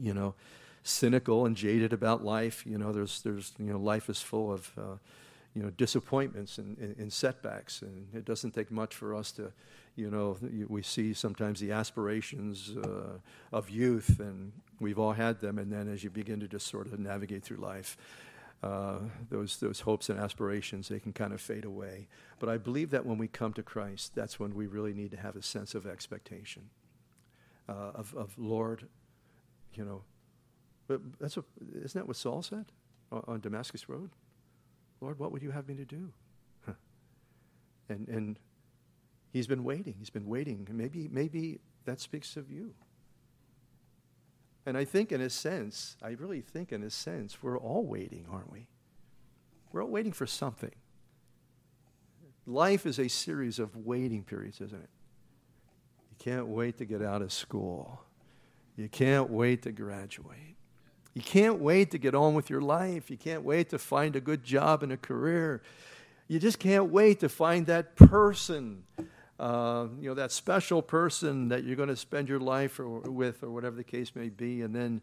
[0.00, 0.34] you know
[0.84, 2.64] cynical and jaded about life.
[2.64, 4.96] You know, there's, there's, you know, life is full of, uh,
[5.54, 9.50] you know, disappointments and, and, and, setbacks, and it doesn't take much for us to,
[9.96, 10.36] you know,
[10.68, 13.18] we see sometimes the aspirations uh,
[13.52, 16.86] of youth, and we've all had them, and then as you begin to just sort
[16.86, 17.96] of navigate through life,
[18.62, 18.98] uh,
[19.30, 22.08] those, those hopes and aspirations, they can kind of fade away.
[22.40, 25.18] But I believe that when we come to Christ, that's when we really need to
[25.18, 26.70] have a sense of expectation.
[27.68, 28.88] Uh, of, of Lord,
[29.74, 30.02] you know,
[30.86, 32.66] but that's what, isn't that what Saul said
[33.10, 34.10] on, Damascus Road?
[35.00, 36.12] Lord, what would you have me to do?
[36.66, 36.72] Huh.
[37.86, 38.38] And, and
[39.30, 39.96] he's been waiting.
[39.98, 40.66] He's been waiting.
[40.70, 42.72] Maybe, maybe that speaks of you.
[44.64, 48.26] And I think, in a sense, I really think, in a sense, we're all waiting,
[48.32, 48.68] aren't we?
[49.70, 50.74] We're all waiting for something.
[52.46, 54.90] Life is a series of waiting periods, isn't it?
[56.10, 58.00] You can't wait to get out of school.
[58.76, 60.56] You can't wait to graduate.
[61.14, 63.08] You can't wait to get on with your life.
[63.08, 65.62] You can't wait to find a good job and a career.
[66.26, 68.82] You just can't wait to find that person,
[69.38, 73.44] uh, you know, that special person that you're going to spend your life or, with,
[73.44, 74.62] or whatever the case may be.
[74.62, 75.02] And then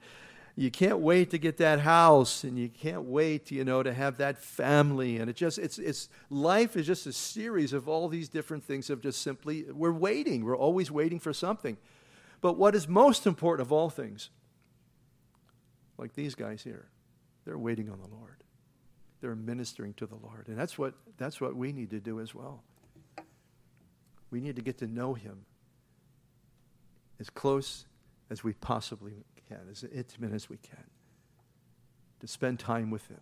[0.58, 4.18] you can't wait to get that house, and you can't wait, you know, to have
[4.18, 5.18] that family.
[5.18, 8.90] And it just, it's, it's, life is just a series of all these different things
[8.90, 10.44] of just simply, we're waiting.
[10.44, 11.78] We're always waiting for something.
[12.42, 14.30] But what is most important of all things
[16.02, 16.88] like these guys here.
[17.46, 18.44] They're waiting on the Lord.
[19.22, 20.48] They're ministering to the Lord.
[20.48, 22.64] And that's what, that's what we need to do as well.
[24.32, 25.46] We need to get to know Him
[27.20, 27.86] as close
[28.32, 29.14] as we possibly
[29.48, 30.84] can, as intimate as we can,
[32.20, 33.22] to spend time with Him.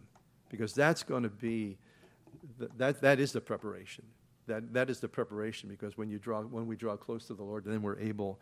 [0.50, 1.78] Because that's going to be,
[2.78, 4.06] that, that is the preparation.
[4.48, 7.44] That, that is the preparation because when, you draw, when we draw close to the
[7.44, 8.40] Lord, then we're able,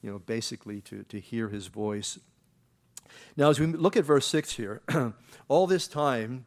[0.00, 2.18] you know, basically to, to hear His voice
[3.36, 4.82] now, as we look at verse 6 here,
[5.48, 6.44] all this time,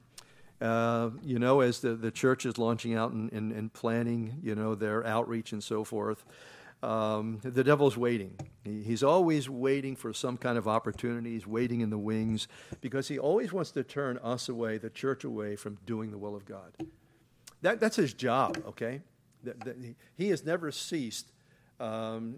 [0.62, 4.56] uh, you know, as the, the church is launching out and, and, and, planning, you
[4.56, 6.24] know, their outreach and so forth,
[6.82, 8.38] um, the devil's waiting.
[8.64, 11.32] He, he's always waiting for some kind of opportunity.
[11.34, 12.48] He's waiting in the wings
[12.80, 16.36] because he always wants to turn us away, the church away, from doing the will
[16.36, 16.74] of God.
[17.62, 19.02] That, that's his job, okay?
[19.44, 21.33] That, that he, he has never ceased
[21.84, 22.36] um,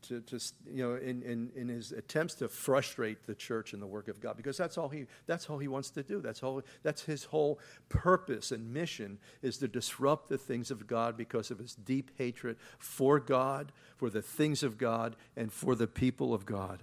[0.00, 0.40] to, to,
[0.72, 4.18] you know, in, in, in his attempts to frustrate the church and the work of
[4.18, 6.22] God, because that's all he, that's all he wants to do.
[6.22, 7.58] That's, all, that's his whole
[7.90, 12.56] purpose and mission is to disrupt the things of God because of his deep hatred
[12.78, 16.82] for God, for the things of God, and for the people of God.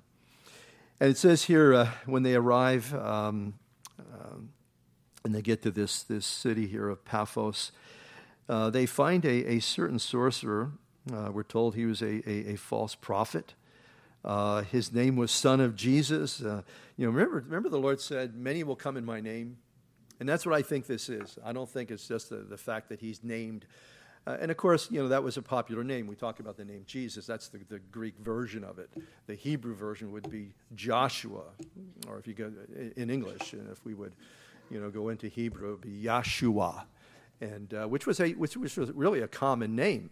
[1.00, 3.56] And it says here, uh, when they arrive um,
[4.00, 4.50] um,
[5.24, 7.72] and they get to this, this city here of Paphos,
[8.48, 10.72] uh, they find a, a certain sorcerer
[11.14, 13.54] uh, we're told he was a, a, a false prophet.
[14.24, 16.42] Uh, his name was Son of Jesus.
[16.42, 16.64] Uh,
[16.98, 19.58] you know, remember, remember the Lord said, Many will come in my name.
[20.20, 21.38] And that's what I think this is.
[21.44, 23.66] I don't think it's just the, the fact that he's named.
[24.26, 26.08] Uh, and of course, you know, that was a popular name.
[26.08, 27.28] We talk about the name Jesus.
[27.28, 28.90] That's the, the Greek version of it.
[29.28, 31.44] The Hebrew version would be Joshua,
[32.08, 32.52] or if you go
[32.96, 34.14] in English, and if we would,
[34.72, 36.86] you know, go into Hebrew, it would be Yahshua,
[37.42, 40.10] and uh, which was a which was really a common name.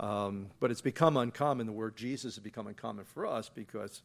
[0.00, 1.66] Um, but it's become uncommon.
[1.66, 4.02] The word Jesus has become uncommon for us because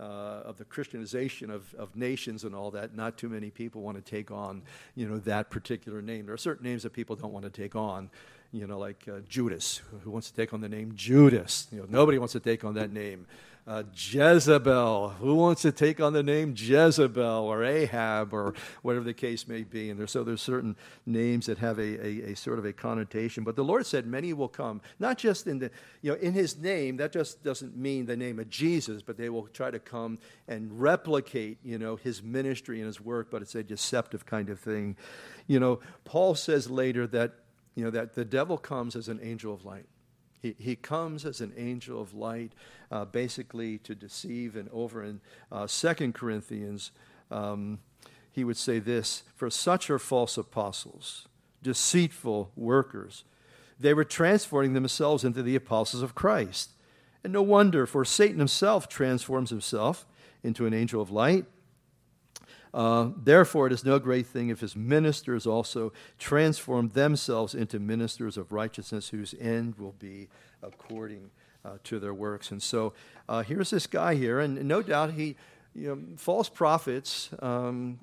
[0.00, 2.94] uh, of the Christianization of, of nations and all that.
[2.94, 4.62] Not too many people want to take on,
[4.94, 6.26] you know, that particular name.
[6.26, 8.10] There are certain names that people don't want to take on,
[8.52, 9.80] you know, like uh, Judas.
[10.04, 11.66] Who wants to take on the name Judas?
[11.72, 13.26] You know, nobody wants to take on that name.
[13.68, 15.10] Uh, Jezebel.
[15.20, 19.62] Who wants to take on the name Jezebel or Ahab or whatever the case may
[19.62, 19.90] be?
[19.90, 23.44] And there's, so there's certain names that have a, a, a, sort of a connotation.
[23.44, 26.56] But the Lord said, many will come, not just in the, you know, in His
[26.56, 26.96] name.
[26.96, 30.80] That just doesn't mean the name of Jesus, but they will try to come and
[30.80, 33.30] replicate, you know, His ministry and His work.
[33.30, 34.96] But it's a deceptive kind of thing.
[35.46, 37.32] You know, Paul says later that,
[37.74, 39.84] you know, that the devil comes as an angel of light.
[40.40, 42.52] He, he comes as an angel of light,
[42.90, 44.56] uh, basically to deceive.
[44.56, 45.20] And over in
[45.50, 46.92] uh, 2 Corinthians,
[47.30, 47.80] um,
[48.30, 51.26] he would say this For such are false apostles,
[51.62, 53.24] deceitful workers.
[53.80, 56.72] They were transforming themselves into the apostles of Christ.
[57.22, 60.06] And no wonder, for Satan himself transforms himself
[60.42, 61.46] into an angel of light.
[62.78, 68.36] Uh, therefore, it is no great thing if his ministers also transform themselves into ministers
[68.36, 70.28] of righteousness, whose end will be
[70.62, 71.28] according
[71.64, 72.52] uh, to their works.
[72.52, 72.92] And so
[73.28, 75.34] uh, here's this guy here, and no doubt he,
[75.74, 77.30] you know, false prophets.
[77.40, 77.98] Um,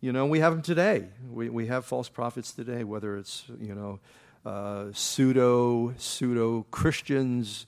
[0.00, 1.04] you know, we have them today.
[1.30, 4.00] We, we have false prophets today, whether it's, you know,
[4.44, 7.66] uh, pseudo pseudo Christians.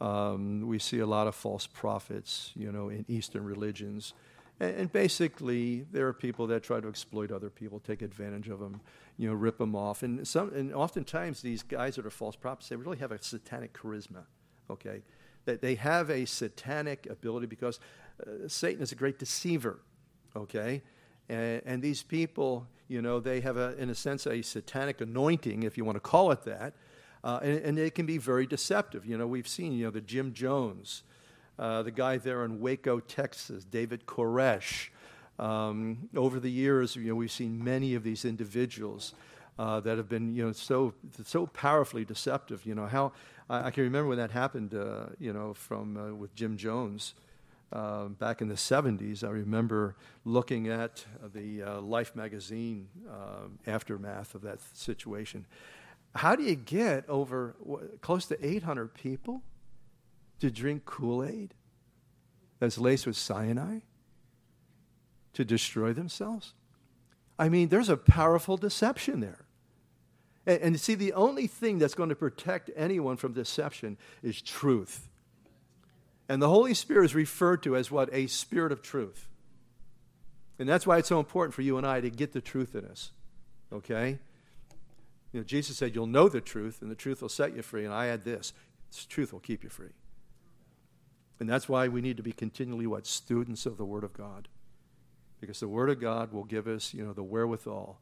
[0.00, 4.14] Um, we see a lot of false prophets, you know, in Eastern religions.
[4.60, 8.80] And, basically, there are people that try to exploit other people, take advantage of them,
[9.16, 10.02] you know, rip them off.
[10.02, 13.72] And, some, and oftentimes, these guys that are false prophets, they really have a satanic
[13.72, 14.24] charisma,
[14.68, 15.02] okay?
[15.44, 17.78] That they have a satanic ability because
[18.20, 19.78] uh, Satan is a great deceiver,
[20.34, 20.82] okay?
[21.28, 25.62] And, and, these people, you know, they have, a, in a sense, a satanic anointing,
[25.62, 26.74] if you want to call it that.
[27.22, 29.06] Uh, and, and, they can be very deceptive.
[29.06, 31.02] You know, we've seen, you know, the Jim Jones,
[31.58, 34.88] uh, the guy there in Waco, Texas, David Koresh.
[35.38, 39.14] Um, over the years, you know, we've seen many of these individuals
[39.58, 40.94] uh, that have been, you know, so
[41.24, 42.64] so powerfully deceptive.
[42.64, 43.12] You know how
[43.50, 44.74] I, I can remember when that happened.
[44.74, 47.14] Uh, you know, from uh, with Jim Jones.
[47.70, 49.94] Uh, back in the 70s, I remember
[50.24, 52.88] looking at the Life magazine
[53.66, 55.44] aftermath of that situation.
[56.14, 57.56] How do you get over
[58.00, 59.42] close to 800 people
[60.40, 61.54] to drink Kool Aid
[62.58, 63.82] that's laced with cyanide
[65.34, 66.54] to destroy themselves?
[67.38, 69.44] I mean, there's a powerful deception there.
[70.46, 75.08] And, and see, the only thing that's going to protect anyone from deception is truth.
[76.28, 78.08] And the Holy Spirit is referred to as what?
[78.12, 79.28] A spirit of truth.
[80.58, 82.84] And that's why it's so important for you and I to get the truth in
[82.84, 83.12] us.
[83.72, 84.18] Okay?
[85.32, 87.84] You know, Jesus said, You'll know the truth, and the truth will set you free.
[87.84, 88.52] And I add this
[89.08, 89.90] truth will keep you free.
[91.40, 93.06] And that's why we need to be continually what?
[93.06, 94.48] Students of the Word of God.
[95.40, 97.98] Because the Word of God will give us, you know, the wherewithal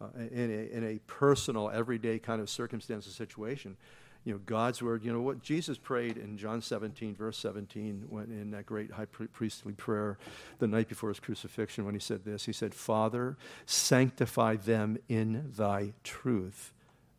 [0.00, 3.76] uh, in, a, in a personal, everyday kind of circumstance or situation.
[4.24, 8.24] You know, God's Word, you know, what Jesus prayed in John 17, verse 17, when
[8.24, 10.18] in that great high priestly prayer
[10.58, 13.36] the night before his crucifixion, when he said this, he said, Father,
[13.66, 16.72] sanctify them in thy truth.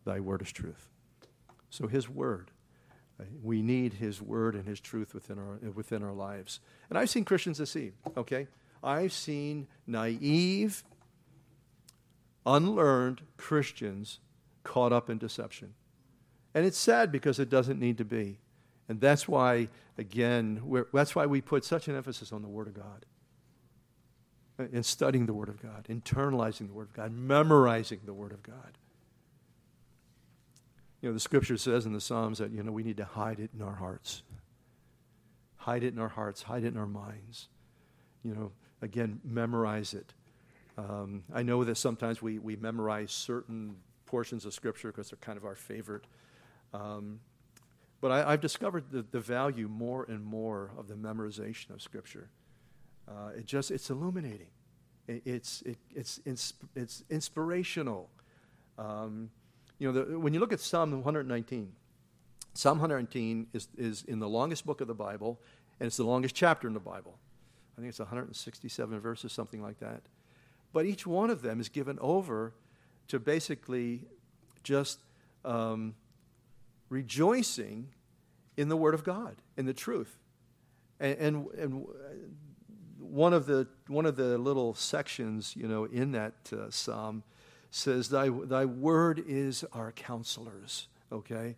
[0.05, 0.89] Thy word is truth.
[1.69, 2.51] So his word
[3.41, 6.59] we need His Word and His truth within our, within our lives.
[6.89, 8.47] And I've seen Christians deceive, okay?
[8.83, 10.83] I've seen naive,
[12.45, 14.19] unlearned Christians
[14.63, 15.73] caught up in deception.
[16.53, 18.39] And it's sad because it doesn't need to be.
[18.89, 20.61] And that's why, again,
[20.91, 23.05] that's why we put such an emphasis on the Word of God.
[24.71, 28.43] In studying the Word of God, internalizing the Word of God, memorizing the Word of
[28.43, 28.77] God.
[31.01, 33.39] You know, the scripture says in the Psalms that, you know, we need to hide
[33.39, 34.21] it in our hearts.
[35.57, 37.47] Hide it in our hearts, hide it in our minds.
[38.23, 40.13] You know, again, memorize it.
[40.77, 43.75] Um, I know that sometimes we, we memorize certain
[44.05, 46.05] portions of Scripture because they're kind of our favorite.
[46.73, 47.19] Um,
[47.99, 52.29] but I, have discovered the, the value more and more of the memorization of Scripture.
[53.07, 54.47] Uh, it just, it's illuminating.
[55.07, 56.19] It, it's, it, it's,
[56.75, 58.09] it's inspirational.
[58.77, 59.29] Um,
[59.81, 61.71] you know, the, when you look at Psalm 119,
[62.53, 65.39] Psalm 119 is, is in the longest book of the Bible,
[65.79, 67.17] and it's the longest chapter in the Bible.
[67.75, 70.03] I think it's 167 verses, something like that.
[70.71, 72.53] But each one of them is given over
[73.07, 74.03] to basically
[74.63, 74.99] just
[75.43, 75.95] um,
[76.89, 77.87] rejoicing
[78.57, 80.15] in the Word of God, in the truth.
[80.99, 81.87] And, and, and,
[82.99, 87.23] one, of the, one of the little sections, you know, in that uh, psalm
[87.71, 91.55] says, thy, thy Word is our counselors, okay?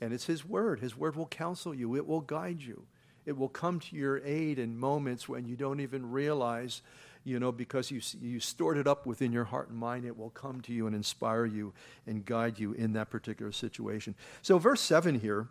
[0.00, 0.80] And it's His Word.
[0.80, 2.84] His Word will counsel you, it will guide you.
[3.24, 6.82] It will come to your aid in moments when you don't even realize
[7.24, 10.30] you know, because you, you stored it up within your heart and mind, it will
[10.30, 11.72] come to you and inspire you
[12.06, 14.14] and guide you in that particular situation.
[14.42, 15.48] So, verse 7 here,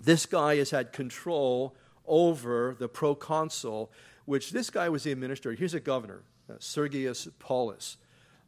[0.00, 3.90] this guy has had control over the proconsul,
[4.24, 5.58] which this guy was the administrator.
[5.58, 7.96] Here's a governor, uh, Sergius Paulus.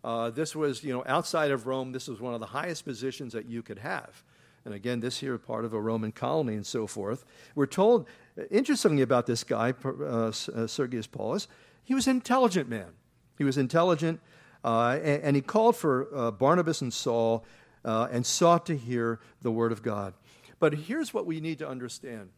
[0.03, 3.33] Uh, this was, you know, outside of Rome, this was one of the highest positions
[3.33, 4.23] that you could have.
[4.65, 7.25] And again, this here part of a Roman colony and so forth.
[7.55, 8.07] We're told,
[8.51, 11.49] interestingly about this guy, uh, uh Sergius Paulus,
[11.83, 12.93] he was an intelligent man.
[13.39, 14.21] He was intelligent,
[14.65, 17.45] uh, and, and, he called for uh, Barnabas and Saul
[17.85, 20.13] uh, and sought to hear the word of God.
[20.59, 22.29] But here's what we need to understand.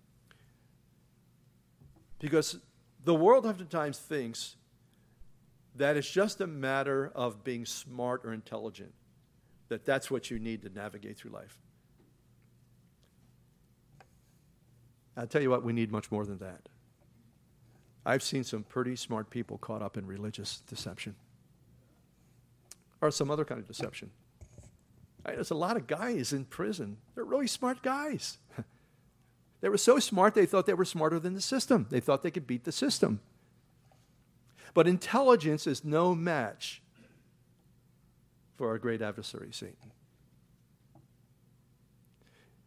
[2.21, 2.59] Because
[3.05, 4.55] the world oftentimes thinks
[5.77, 8.93] that it's just a matter of being smart or intelligent,
[9.69, 11.59] that that's what you need to navigate through life.
[15.17, 16.69] I'll tell you what, we need much more than that.
[18.05, 21.15] I've seen some pretty smart people caught up in religious deception
[23.01, 24.11] or some other kind of deception.
[25.25, 26.97] There's a lot of guys in prison.
[27.15, 28.39] They're really smart guys.
[29.61, 31.87] they were so smart they thought they were smarter than the system.
[31.91, 33.21] They thought they could beat the system.
[34.75, 36.83] But intelligence is no match
[38.57, 39.93] for our great adversary, Satan.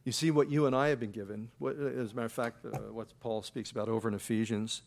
[0.03, 1.49] You see what you and I have been given.
[1.57, 4.83] What, as a matter of fact, uh, what Paul speaks about over in Ephesians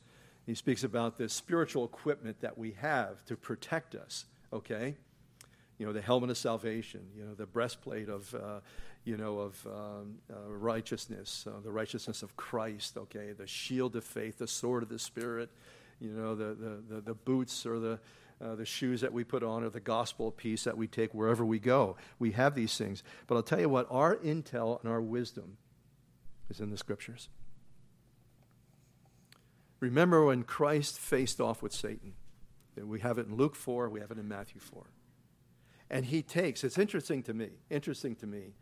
[0.49, 4.97] he speaks about the spiritual equipment that we have to protect us, okay?
[5.77, 8.61] You know, the helmet of salvation, you know, the breastplate of, uh,
[9.05, 13.33] you know, of um, uh, righteousness, uh, the righteousness of Christ, okay?
[13.33, 15.51] The shield of faith, the sword of the Spirit,
[16.01, 17.99] you know, the, the, the, the boots or the,
[18.41, 21.45] uh, the shoes that we put on or the gospel piece that we take wherever
[21.45, 21.97] we go.
[22.19, 23.03] We have these things.
[23.27, 25.57] But I'll tell you what, our intel and our wisdom
[26.49, 27.29] is in the scriptures.
[29.81, 32.15] Remember when Christ faced off with Satan.
[32.77, 34.85] We have it in Luke 4, we have it in Matthew 4.
[35.91, 38.55] And he takes, it's interesting to me, interesting to me,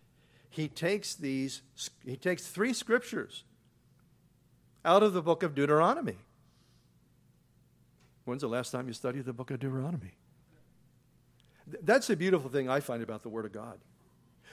[0.48, 1.62] he takes these,
[2.04, 3.44] he takes three scriptures
[4.84, 6.16] out of the book of Deuteronomy.
[8.26, 10.12] When's the last time you studied the book of Deuteronomy?
[11.82, 13.78] That's the beautiful thing I find about the Word of God.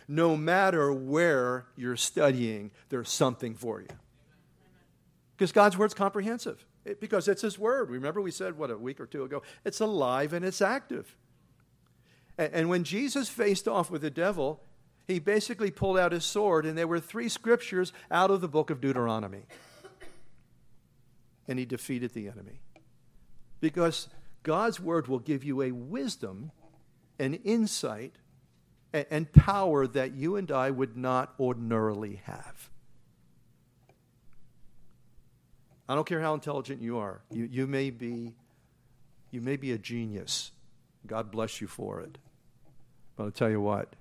[0.08, 3.88] No matter where you're studying, there's something for you.
[5.36, 6.66] Because God's word's comprehensive.
[6.86, 7.90] It, because it's his word.
[7.90, 11.16] Remember we said what a week or two ago, it's alive and it's active.
[12.38, 14.62] And, and when Jesus faced off with the devil,
[15.08, 18.70] he basically pulled out his sword and there were three scriptures out of the book
[18.70, 19.46] of Deuteronomy.
[21.48, 22.60] And he defeated the enemy.
[23.64, 24.10] Because
[24.44, 26.52] God's word will give you a wisdom,
[27.18, 28.18] an insight,
[28.92, 32.70] and power that you and I would not ordinarily have.
[35.88, 37.22] I don't care how intelligent you are.
[37.32, 38.36] You, you, may be,
[39.32, 40.52] you may be a genius.
[41.08, 42.18] God bless you for it.
[43.16, 43.96] But I'll tell you what,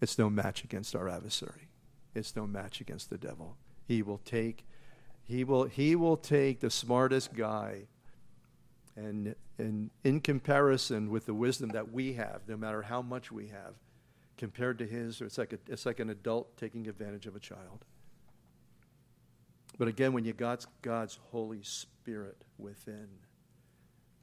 [0.00, 1.68] it's no match against our adversary.
[2.16, 3.58] It's no match against the devil.
[3.86, 4.66] He will take,
[5.22, 7.86] he will, he will take the smartest guy
[8.98, 13.48] and, and in comparison with the wisdom that we have, no matter how much we
[13.48, 13.74] have,
[14.36, 17.84] compared to his, it's like, a, it's like an adult taking advantage of a child.
[19.78, 23.08] But again, when you got God's Holy Spirit within,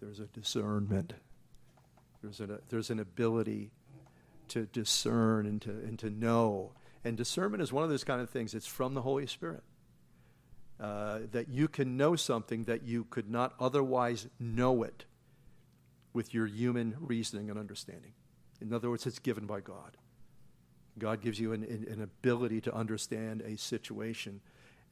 [0.02, 1.14] there's a discernment.
[2.22, 3.72] There's, a, there's an ability
[4.50, 6.74] to discern and to, and to know.
[7.04, 8.54] And discernment is one of those kind of things.
[8.54, 9.64] It's from the Holy Spirit.
[10.80, 15.06] Uh, that you can know something that you could not otherwise know it
[16.14, 18.14] with your human reasoning and understanding.
[18.62, 19.98] In other words, it's given by God.
[20.98, 24.40] God gives you an, an ability to understand a situation.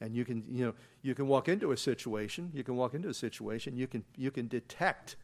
[0.00, 3.08] And you can, you know, you can walk into a situation, you can walk into
[3.08, 5.16] a situation, you can, you can detect,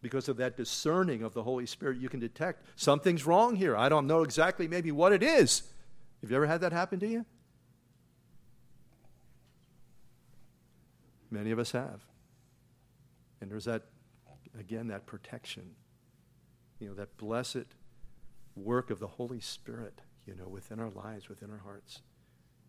[0.00, 3.76] because of that discerning of the Holy Spirit, you can detect something's wrong here.
[3.76, 5.62] I don't know exactly maybe what it is.
[6.22, 7.26] Have you ever had that happen to you?
[11.30, 12.06] Many of us have.
[13.40, 13.84] And there's that,
[14.58, 15.74] again, that protection.
[16.80, 17.74] You know, that blessed
[18.54, 22.02] work of the Holy Spirit, you know, within our lives, within our hearts,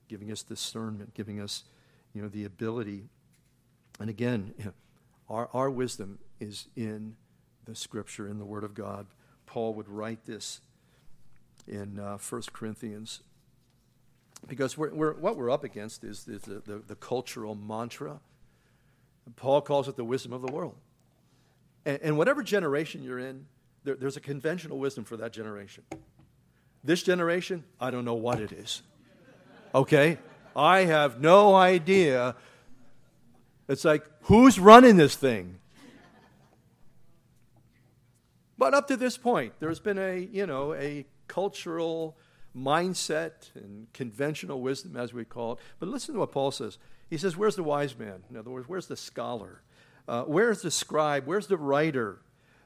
[0.07, 1.63] giving us discernment, giving us,
[2.13, 3.09] you know, the ability.
[3.99, 4.73] And again, you know,
[5.29, 7.15] our, our wisdom is in
[7.65, 9.07] the Scripture, in the Word of God.
[9.45, 10.61] Paul would write this
[11.67, 13.21] in uh, 1 Corinthians.
[14.47, 18.21] Because we're, we're, what we're up against is, is the, the, the cultural mantra
[19.35, 20.75] Paul calls it the wisdom of the world.
[21.85, 23.45] And, and whatever generation you're in,
[23.83, 25.83] there, there's a conventional wisdom for that generation.
[26.83, 28.81] This generation, I don't know what it is.
[29.73, 30.17] Okay?
[30.55, 32.35] I have no idea.
[33.67, 35.59] It's like, who's running this thing?
[38.57, 42.17] But up to this point, there's been a, you know, a cultural
[42.55, 45.59] mindset and conventional wisdom, as we call it.
[45.79, 46.77] But listen to what Paul says.
[47.09, 48.23] He says, Where's the wise man?
[48.29, 49.61] In other words, where's the scholar?
[50.07, 51.25] Uh, where's the scribe?
[51.25, 52.19] Where's the writer?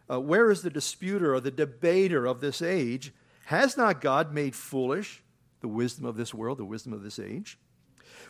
[0.10, 3.14] Uh, where is the disputer or the debater of this age?
[3.46, 5.24] Has not God made foolish
[5.62, 7.58] the wisdom of this world, the wisdom of this age?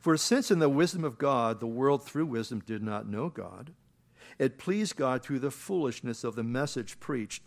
[0.02, 3.74] For since in the wisdom of God, the world through wisdom did not know God,
[4.40, 7.44] it pleased God through the foolishness of the message preached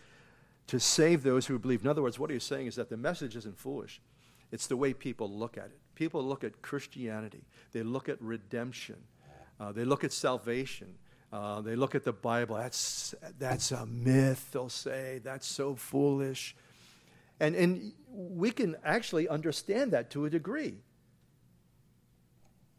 [0.68, 1.82] to save those who believe.
[1.82, 4.00] In other words, what he's saying is that the message isn't foolish,
[4.52, 5.78] it's the way people look at it.
[5.96, 7.42] People look at Christianity,
[7.72, 8.96] they look at redemption,
[9.58, 10.94] uh, they look at salvation.
[11.32, 12.56] Uh, they look at the Bible.
[12.56, 15.20] That's, that's a myth, they'll say.
[15.24, 16.54] That's so foolish.
[17.40, 20.76] And, and we can actually understand that to a degree.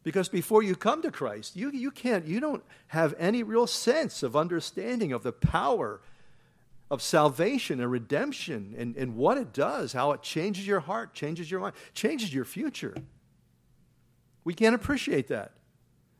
[0.02, 4.24] Because before you come to Christ, you, you can't, you don't have any real sense
[4.24, 6.00] of understanding of the power
[6.90, 11.52] of salvation and redemption and, and what it does, how it changes your heart, changes
[11.52, 12.96] your mind, changes your future.
[14.44, 15.52] We can't appreciate that.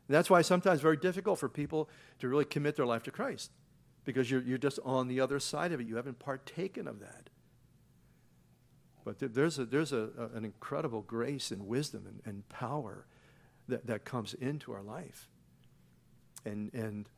[0.08, 1.88] And that's why sometimes it's very difficult for people
[2.18, 3.50] to really commit their life to Christ
[4.04, 5.86] because you're, you're just on the other side of it.
[5.86, 7.30] You haven't partaken of that.
[9.04, 13.06] But there's, a, there's a, a, an incredible grace and wisdom and, and power
[13.68, 15.28] that, that comes into our life.
[16.44, 17.08] And, and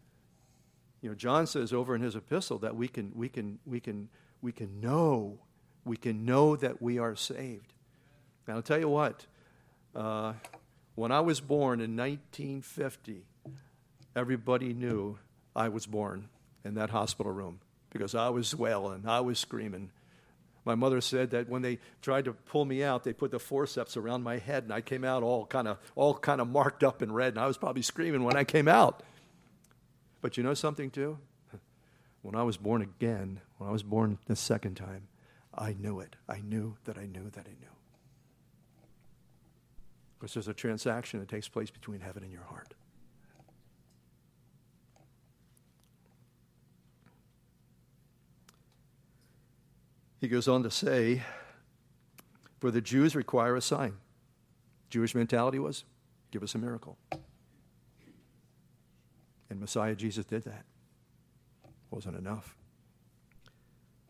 [1.03, 4.09] you know, John says over in his epistle that we can, we can, we can,
[4.43, 5.39] we can know,
[5.85, 7.73] we can know that we are saved.
[8.47, 9.27] And I'll tell you what,
[9.95, 10.35] uh,
[10.95, 13.25] when I was born in 1950,
[14.15, 15.19] everybody knew
[15.57, 16.29] I was born
[16.65, 19.91] in that hospital room because I was wailing, I was screaming.
[20.67, 23.97] My mother said that when they tried to pull me out, they put the forceps
[23.97, 27.01] around my head, and I came out all kind of all kind of marked up
[27.01, 29.03] and red, and I was probably screaming when I came out.
[30.21, 31.18] But you know something, too?
[32.23, 35.09] When I was born again, when I was born the second time,
[35.55, 36.16] I knew it.
[36.29, 37.75] I knew that I knew that I knew.
[40.18, 42.75] Because there's a transaction that takes place between heaven and your heart.
[50.21, 51.23] He goes on to say,
[52.61, 53.95] For the Jews require a sign.
[54.91, 55.85] Jewish mentality was
[56.31, 56.99] give us a miracle.
[59.51, 60.65] And Messiah Jesus did that.
[61.91, 62.57] Wasn't enough.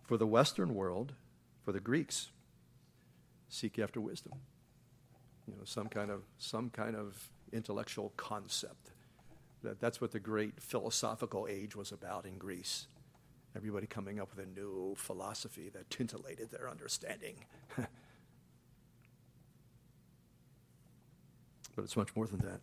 [0.05, 1.14] For the Western world,
[1.64, 2.30] for the Greeks,
[3.49, 4.34] seek after wisdom.
[5.47, 8.93] You know, some kind of some kind of intellectual concept.
[9.62, 12.86] That, that's what the great philosophical age was about in Greece.
[13.57, 17.45] Everybody coming up with a new philosophy that tintillated their understanding.
[17.76, 17.88] but
[21.78, 22.61] it's much more than that.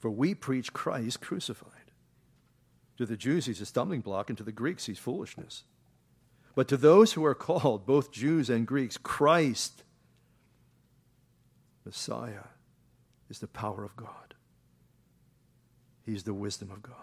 [0.00, 1.92] For we preach Christ crucified.
[2.96, 5.64] To the Jews, he's a stumbling block, and to the Greeks, he's foolishness.
[6.54, 9.84] But to those who are called, both Jews and Greeks, Christ,
[11.84, 12.48] Messiah,
[13.28, 14.34] is the power of God.
[16.04, 16.94] He's the wisdom of God.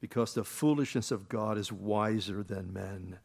[0.00, 3.18] Because the foolishness of God is wiser than men,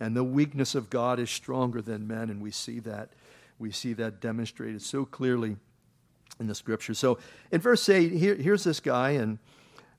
[0.00, 3.12] and the weakness of God is stronger than men, and we see that.
[3.58, 5.56] We see that demonstrated so clearly
[6.40, 6.94] in the scripture.
[6.94, 7.18] So
[7.50, 9.38] in verse 8, here, here's this guy, and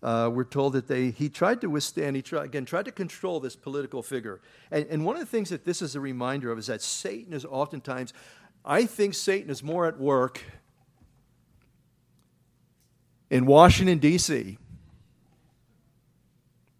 [0.01, 3.39] uh, we're told that they, he tried to withstand, he tried, again, tried to control
[3.39, 4.39] this political figure.
[4.71, 7.33] And, and one of the things that this is a reminder of is that Satan
[7.33, 8.13] is oftentimes,
[8.63, 10.41] I think Satan is more at work
[13.29, 14.57] in Washington, D.C.,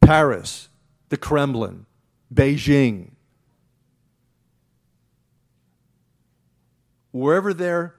[0.02, 0.70] Paris,
[1.10, 1.86] the Kremlin,
[2.34, 3.12] Beijing,
[7.12, 7.99] wherever there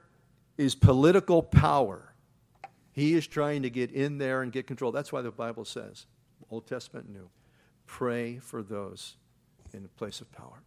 [0.61, 2.12] is political power,
[2.92, 4.92] he is trying to get in there and get control.
[4.92, 6.04] That's why the Bible says,
[6.50, 7.30] Old Testament, New,
[7.86, 9.16] pray for those
[9.72, 10.62] in a place of power.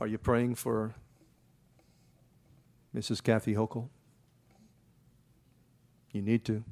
[0.00, 0.94] Are you praying for
[2.94, 3.22] Mrs.
[3.22, 3.88] Kathy Hochul?
[6.12, 6.64] You need to.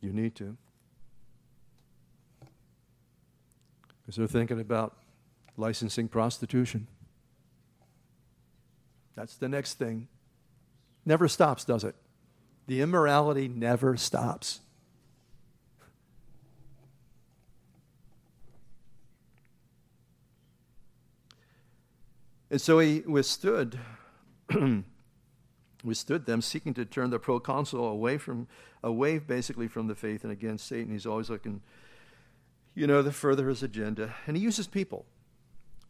[0.00, 0.56] You need to.
[4.00, 4.99] Because they're thinking about
[5.60, 6.86] licensing prostitution.
[9.14, 10.08] That's the next thing.
[11.04, 11.94] Never stops, does it?
[12.66, 14.60] The immorality never stops.
[22.50, 23.78] And so he withstood
[25.84, 28.48] withstood them, seeking to turn the proconsul away from
[28.82, 30.92] away basically from the faith and against Satan.
[30.92, 31.62] He's always looking,
[32.74, 34.14] you know, to further his agenda.
[34.26, 35.06] And he uses people.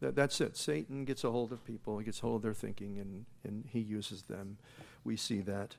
[0.00, 0.56] That, that's it.
[0.56, 3.64] Satan gets a hold of people, he gets a hold of their thinking, and, and
[3.70, 4.58] he uses them.
[5.04, 5.76] We see that.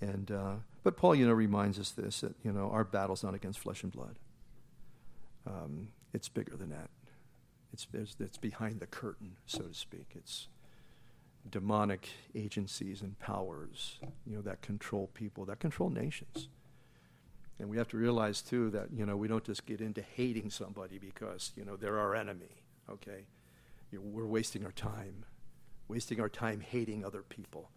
[0.00, 3.34] And uh, but Paul, you know, reminds us this that you know our battle's not
[3.34, 4.16] against flesh and blood.
[5.46, 6.90] Um, it's bigger than that.
[7.72, 7.86] It's,
[8.20, 10.08] it's behind the curtain, so to speak.
[10.14, 10.48] It's
[11.50, 16.48] demonic agencies and powers, you know, that control people, that control nations.
[17.58, 20.50] And we have to realize too that you know we don't just get into hating
[20.50, 22.61] somebody because you know they're our enemy.
[22.90, 23.26] Okay,
[23.90, 25.24] you know, we're wasting our time,
[25.88, 27.70] wasting our time hating other people.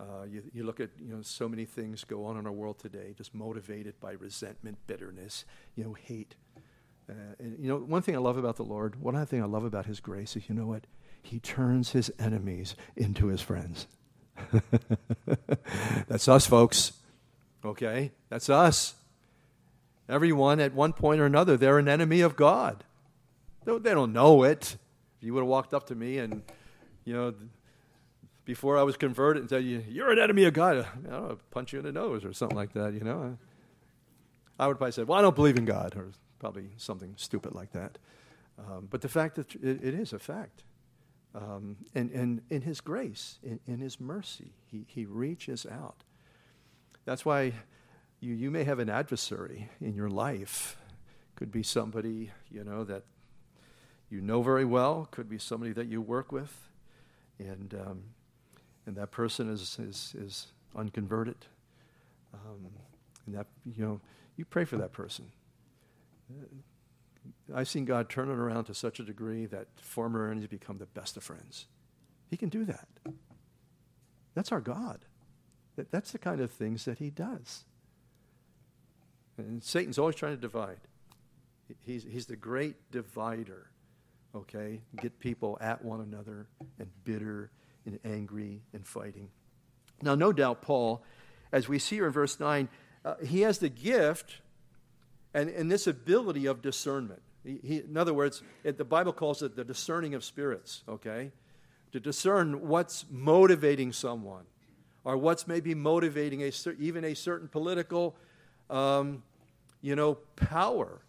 [0.00, 2.78] Uh, you, you look at you know so many things go on in our world
[2.78, 5.44] today, just motivated by resentment, bitterness,
[5.76, 6.36] you know, hate.
[7.08, 9.46] Uh, and you know, one thing I love about the Lord, one other thing I
[9.46, 10.86] love about His grace is, you know what?
[11.22, 13.86] He turns His enemies into His friends.
[16.08, 16.92] That's us, folks.
[17.64, 18.94] Okay, that's us.
[20.08, 22.84] Everyone, at one point or another, they're an enemy of God.
[23.78, 24.76] They don't know it.
[25.18, 26.42] If you would have walked up to me and,
[27.04, 27.34] you know,
[28.44, 31.72] before I was converted and said, you, you're an enemy of God, I would punch
[31.72, 33.38] you in the nose or something like that, you know.
[34.58, 37.72] I would probably say, well, I don't believe in God, or probably something stupid like
[37.72, 37.98] that.
[38.58, 40.64] Um, but the fact that it, it is a fact.
[41.34, 46.02] Um, and, and in His grace, in, in His mercy, he, he reaches out.
[47.04, 47.52] That's why
[48.20, 50.76] you, you may have an adversary in your life.
[51.36, 53.04] Could be somebody, you know, that
[54.10, 56.68] you know very well, could be somebody that you work with,
[57.38, 58.02] and um,
[58.86, 61.46] and that person is is, is unconverted,
[62.34, 62.68] um,
[63.26, 64.00] and that you know
[64.36, 65.26] you pray for that person.
[66.30, 66.46] Uh,
[67.54, 70.86] I've seen God turn it around to such a degree that former enemies become the
[70.86, 71.66] best of friends.
[72.28, 72.88] He can do that.
[74.34, 75.00] That's our God.
[75.76, 77.64] That, that's the kind of things that He does.
[79.36, 80.78] And Satan's always trying to divide.
[81.84, 83.69] He's, he's the great divider
[84.34, 84.80] okay?
[85.00, 86.46] Get people at one another
[86.78, 87.50] and bitter
[87.86, 89.28] and angry and fighting.
[90.02, 91.02] Now, no doubt, Paul,
[91.52, 92.68] as we see here in verse 9,
[93.04, 94.38] uh, he has the gift
[95.34, 97.22] and, and this ability of discernment.
[97.44, 101.32] He, he, in other words, it, the Bible calls it the discerning of spirits, okay?
[101.92, 104.44] To discern what's motivating someone
[105.04, 108.16] or what's maybe motivating a, even a certain political,
[108.68, 109.22] um,
[109.80, 111.00] you know, power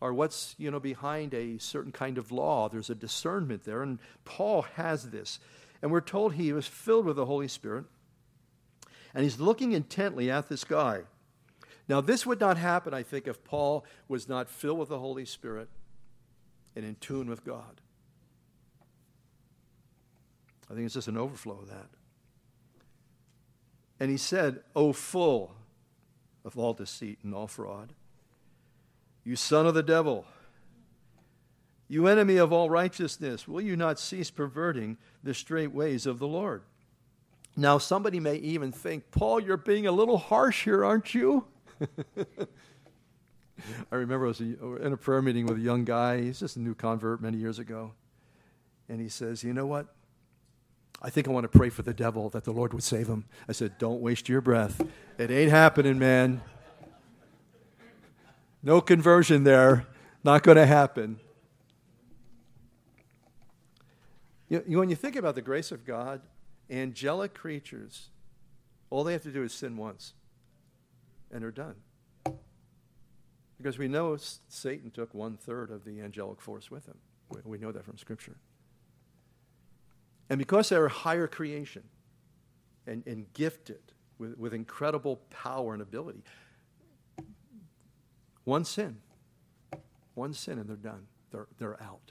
[0.00, 2.68] or what's you know behind a certain kind of law.
[2.68, 5.38] There's a discernment there and paul has this.
[5.82, 7.84] And we're told he was filled with the holy spirit
[9.14, 11.02] and he's looking intently at this guy.
[11.88, 15.24] Now this would not happen i think if paul was not filled with the holy
[15.24, 15.68] spirit
[16.74, 17.80] and in tune with god.
[20.70, 21.88] I think it's just an overflow of that.
[23.98, 25.56] And he said oh full
[26.44, 27.92] of all deceit and all fraud
[29.24, 30.26] you son of the devil,
[31.88, 36.28] you enemy of all righteousness, will you not cease perverting the straight ways of the
[36.28, 36.62] Lord?
[37.56, 41.46] Now, somebody may even think, Paul, you're being a little harsh here, aren't you?
[43.90, 46.22] I remember I was uh, in a prayer meeting with a young guy.
[46.22, 47.92] He's just a new convert many years ago.
[48.88, 49.86] And he says, You know what?
[51.02, 53.24] I think I want to pray for the devil that the Lord would save him.
[53.48, 54.80] I said, Don't waste your breath.
[55.18, 56.42] It ain't happening, man.
[58.62, 59.86] No conversion there.
[60.22, 61.18] Not going to happen.
[64.48, 66.20] You, when you think about the grace of God,
[66.68, 68.08] angelic creatures,
[68.90, 70.12] all they have to do is sin once,
[71.30, 71.76] and they're done.
[73.56, 74.16] Because we know
[74.48, 76.96] Satan took one third of the angelic force with him.
[77.30, 78.36] We, we know that from Scripture.
[80.28, 81.84] And because they're a higher creation
[82.86, 86.22] and, and gifted with, with incredible power and ability,
[88.50, 88.96] one sin,
[90.14, 91.06] one sin, and they're done.
[91.30, 92.10] They're, they're out.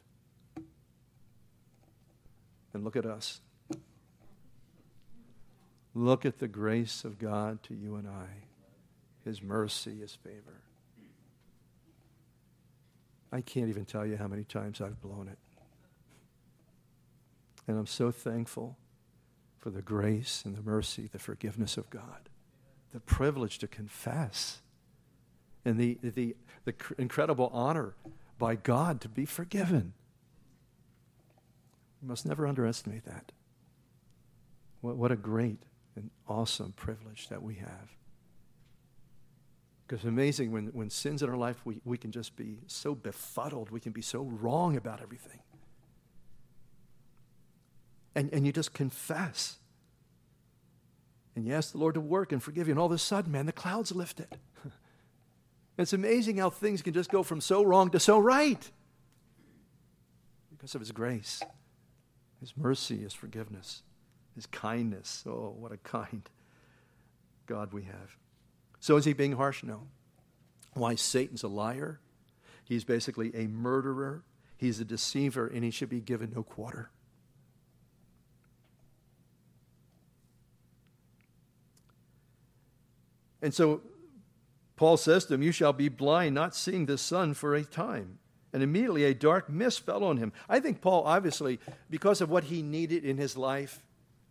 [2.74, 3.42] And look at us.
[5.94, 8.28] Look at the grace of God to you and I,
[9.26, 10.62] His mercy, His favor.
[13.34, 15.40] I can't even tell you how many times I've blown it.
[17.68, 18.78] And I'm so thankful
[19.58, 22.30] for the grace and the mercy, the forgiveness of God,
[22.94, 24.62] the privilege to confess,
[25.66, 26.36] and the, the,
[26.66, 27.94] the incredible honor
[28.38, 29.94] by God to be forgiven.
[32.02, 33.32] You must never underestimate that.
[34.82, 35.64] What, what a great
[35.96, 37.96] and awesome privilege that we have.
[39.86, 42.96] Because it's amazing when, when sins in our life, we, we can just be so
[42.96, 43.72] befuddled.
[43.72, 45.40] We can be so wrong about everything.
[48.16, 49.58] And, and you just confess.
[51.36, 52.74] And you ask the Lord to work and forgive you.
[52.74, 54.38] And all of a sudden, man, the clouds lifted.
[55.82, 58.72] It's amazing how things can just go from so wrong to so right
[60.50, 61.42] because of His grace,
[62.40, 63.84] His mercy, His forgiveness,
[64.36, 65.24] His kindness.
[65.26, 66.30] Oh, what a kind
[67.46, 68.18] God we have.
[68.80, 69.64] So is he being harsh?
[69.64, 69.88] No.
[70.74, 70.96] Why?
[70.96, 72.00] Satan's a liar.
[72.64, 74.24] He's basically a murderer.
[74.58, 76.92] He's a deceiver, and he should be given no quarter.
[83.42, 83.82] And so
[84.80, 88.18] Paul says to him, You shall be blind, not seeing the sun for a time.
[88.54, 90.32] And immediately a dark mist fell on him.
[90.48, 91.60] I think Paul, obviously,
[91.90, 93.84] because of what he needed in his life,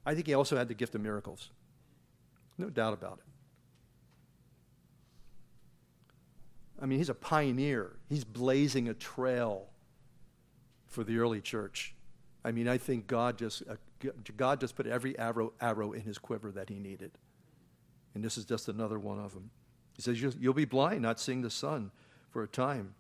[0.06, 1.50] I think he also had the gift of miracles.
[2.56, 3.24] No doubt about it.
[6.82, 7.96] I mean, he's a pioneer.
[8.08, 9.66] He's blazing a trail
[10.86, 11.94] for the early church.
[12.42, 13.74] I mean, I think God just, uh,
[14.38, 17.10] God just put every arrow, arrow in his quiver that he needed.
[18.14, 19.50] And this is just another one of them.
[19.98, 21.90] He says, You'll be blind, not seeing the sun
[22.30, 22.94] for a time.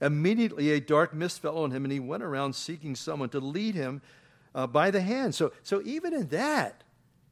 [0.00, 3.74] Immediately, a dark mist fell on him, and he went around seeking someone to lead
[3.74, 4.00] him
[4.54, 5.34] uh, by the hand.
[5.34, 6.82] So, so, even in that,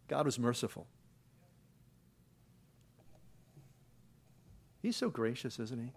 [0.06, 0.86] God was merciful.
[4.82, 5.92] He's so gracious, isn't he?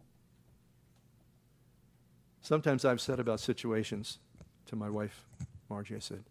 [2.42, 4.20] Sometimes I've said about situations
[4.68, 5.26] to my wife,
[5.70, 6.24] Margie, I said,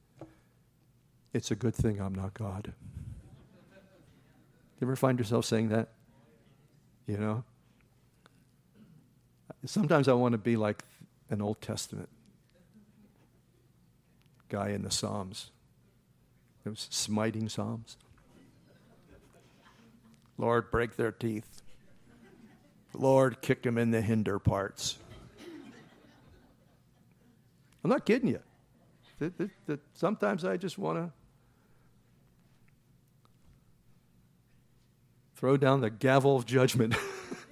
[1.35, 2.73] It's a good thing I'm not God.
[4.81, 5.91] You ever find yourself saying that?
[7.07, 7.45] You know?
[9.65, 10.85] Sometimes I want to be like
[11.31, 12.09] an Old Testament
[14.49, 15.51] guy in the Psalms.
[16.65, 17.97] Those smiting Psalms.
[20.39, 21.63] Lord, break their teeth.
[22.93, 24.99] Lord, kick them in the hinder parts.
[27.83, 28.41] I'm not kidding you.
[29.95, 31.13] sometimes I just want to
[35.37, 36.95] throw down the gavel of judgment.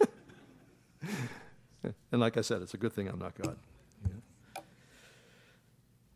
[2.11, 3.57] and like I said, it's a good thing I'm not God.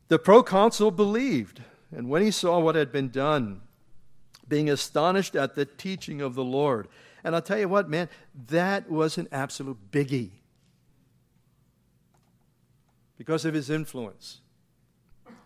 [0.08, 1.62] The proconsul believed,
[1.94, 3.60] and when he saw what had been done,
[4.48, 6.88] being astonished at the teaching of the Lord,
[7.22, 8.08] and I'll tell you what, man,
[8.48, 10.30] that was an absolute biggie
[13.18, 14.40] because of his influence.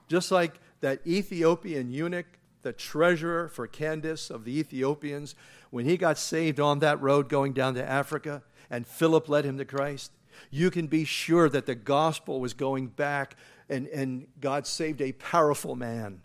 [0.06, 2.26] Just like that Ethiopian eunuch,
[2.62, 5.34] the treasurer for Candace of the Ethiopians,
[5.70, 9.58] when he got saved on that road going down to Africa and Philip led him
[9.58, 10.12] to Christ,
[10.50, 13.36] you can be sure that the gospel was going back
[13.68, 16.22] and, and God saved a powerful man.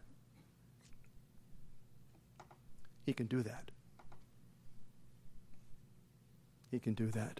[3.05, 3.71] He can do that.
[6.71, 7.39] He can do that.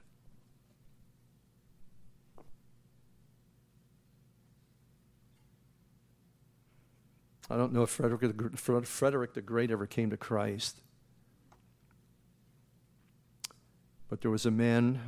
[7.49, 10.81] I don't know if Frederick, the Great ever came to Christ.
[14.09, 14.99] But there was a man,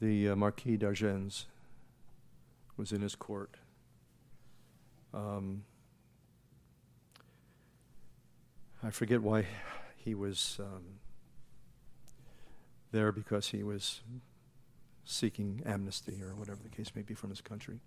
[0.00, 1.46] the uh, Marquis d'Argens,
[2.76, 3.56] was in his court.
[5.14, 5.64] Um,
[8.82, 9.46] I forget why
[9.96, 11.00] he was um,
[12.90, 14.00] there because he was
[15.04, 17.80] seeking amnesty or whatever the case may be from his country.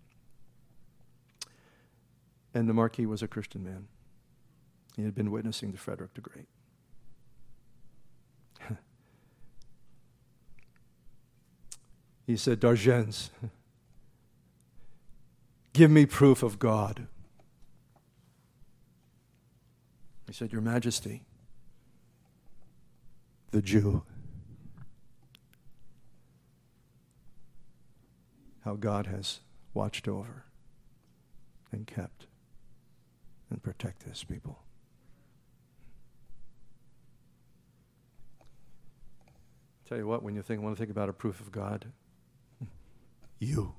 [2.53, 3.87] And the Marquis was a Christian man.
[4.95, 6.47] He had been witnessing to Frederick the Great.
[12.27, 13.31] he said, D'Argens,
[15.73, 17.07] give me proof of God.
[20.27, 21.23] He said, Your Majesty,
[23.51, 24.03] the Jew.
[28.63, 29.39] How God has
[29.73, 30.45] watched over
[31.71, 32.27] and kept
[33.53, 34.59] and protected his people.
[39.87, 41.85] Tell you what, when you think, want to think about a proof of God,
[43.39, 43.75] you,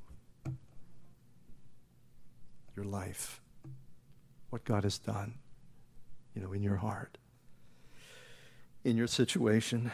[2.76, 3.40] your life,
[4.50, 5.34] what God has done,
[6.34, 7.18] you know, in your heart,
[8.84, 9.90] in your situation.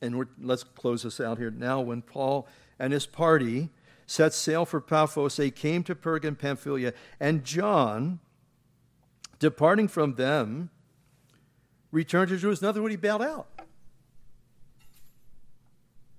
[0.00, 1.50] And let's close this out here.
[1.50, 2.46] Now, when Paul
[2.78, 3.70] and his party
[4.08, 8.20] set sail for Paphos, they came to Perga and Pamphylia, and John,
[9.38, 10.70] departing from them,
[11.92, 12.70] returned to Jerusalem.
[12.70, 13.48] Nothing would he bailed out.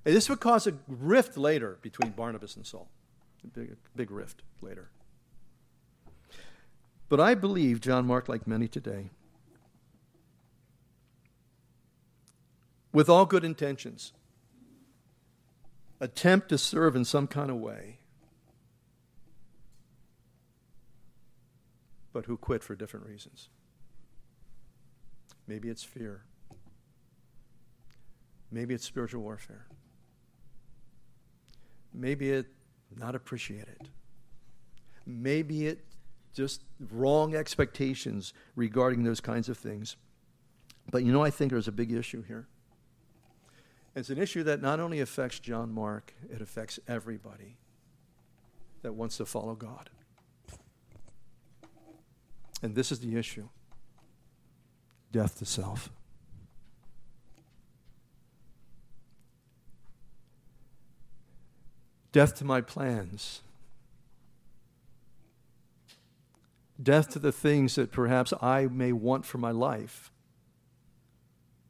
[0.05, 2.87] And this would cause a rift later between Barnabas and Saul.
[3.43, 4.89] A big, big rift later.
[7.09, 9.09] But I believe John Mark, like many today,
[12.93, 14.13] with all good intentions,
[15.99, 17.99] attempt to serve in some kind of way,
[22.13, 23.49] but who quit for different reasons.
[25.47, 26.23] Maybe it's fear.
[28.51, 29.67] Maybe it's spiritual warfare.
[31.93, 32.47] Maybe it
[32.95, 33.89] not appreciated.
[35.05, 35.85] Maybe it
[36.33, 39.97] just wrong expectations regarding those kinds of things.
[40.91, 42.47] But you know, I think there's a big issue here.
[43.95, 47.57] It's an issue that not only affects John Mark, it affects everybody
[48.81, 49.89] that wants to follow God.
[52.61, 53.47] And this is the issue
[55.11, 55.89] death to self.
[62.11, 63.41] Death to my plans.
[66.81, 70.11] Death to the things that perhaps I may want for my life,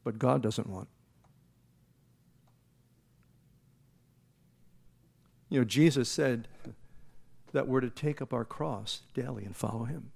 [0.04, 0.88] but God doesn't want.
[5.50, 6.48] You know, Jesus said
[7.54, 10.12] that we're to take up our cross daily and follow him.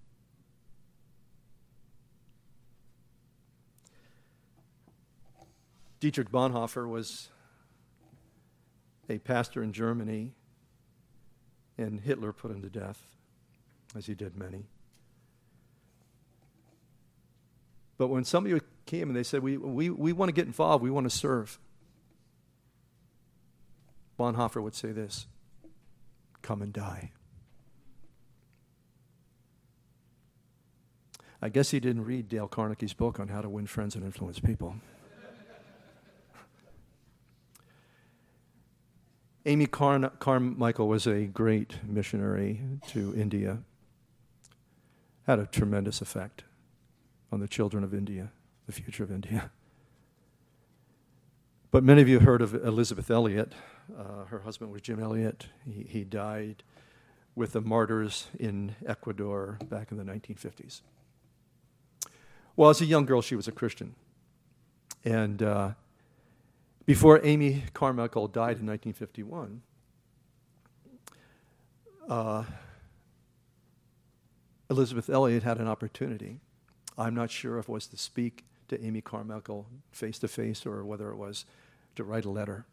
[6.00, 7.30] Dietrich Bonhoeffer was
[9.10, 10.34] a pastor in Germany,
[11.78, 13.08] and Hitler put him to death,
[13.96, 14.66] as he did many.
[17.98, 20.92] But when somebody came and they said, We, we, we want to get involved, we
[20.92, 21.58] want to serve,
[24.20, 25.28] Bonhoeffer would say this
[26.42, 27.12] Come and die.
[31.42, 34.40] I guess he didn't read Dale Carnegie's book on how to win friends and influence
[34.40, 34.78] people.
[39.46, 43.60] Amy Car- Carmichael was a great missionary to India,
[45.28, 46.46] had a tremendous effect
[47.30, 48.32] on the children of India,
[48.66, 49.52] the future of India.
[51.72, 53.52] But many of you heard of Elisabeth Elliot.
[53.98, 55.48] Uh, her husband was Jim Elliot.
[55.66, 56.64] He, he died
[57.36, 60.82] with the martyrs in Ecuador back in the 1950s.
[62.56, 63.96] Well, as a young girl, she was a Christian.
[65.04, 65.72] And uh,
[66.86, 69.62] before Amy Carmichael died in 1951,
[72.08, 72.44] uh,
[74.70, 76.40] Elisabeth Elliot had an opportunity.
[76.98, 80.86] I'm not sure if it was to speak to Amy Carmichael face to face or
[80.86, 81.46] whether it was
[81.96, 82.66] to write a letter.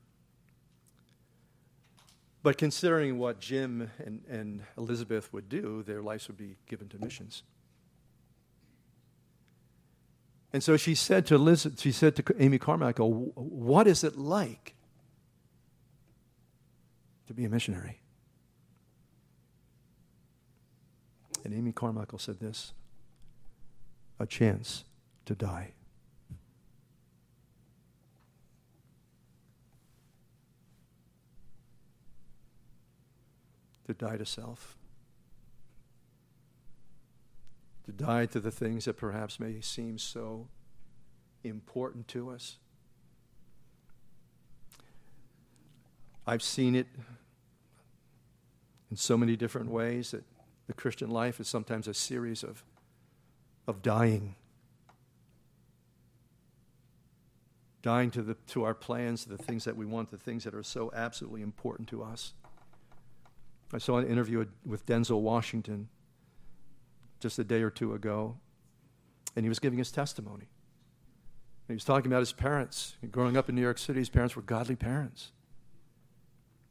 [2.43, 6.99] But considering what Jim and, and Elisabeth would do, their lives would be given to
[6.99, 7.43] missions.
[10.53, 14.75] And so she said to Liz, she said to Amy Carmichael, "What is it like
[17.27, 18.01] to be a missionary?"
[21.45, 22.73] And Amy Carmichael said this:
[24.19, 24.85] "A chance
[25.27, 25.75] to die."
[33.91, 34.77] To die to self
[37.91, 40.47] to die to the things that perhaps may seem so
[41.43, 42.59] important to us.
[46.25, 46.87] I've seen it
[48.93, 50.23] in so many different ways that
[50.69, 52.63] the Christian life is sometimes a series of,
[53.67, 54.37] of dying.
[57.83, 60.55] Dying to, the, to our plans, to the things that we want, the things that
[60.55, 62.35] are so absolutely important to us.
[63.73, 65.89] I saw an interview with Denzel Washington
[67.21, 68.37] just a day or two ago,
[69.37, 70.49] and he was giving his testimony.
[71.69, 72.97] he was talking about his parents.
[73.11, 75.31] Growing up in New York City, his parents were godly parents.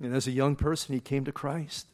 [0.01, 1.87] And as a young person, he came to Christ.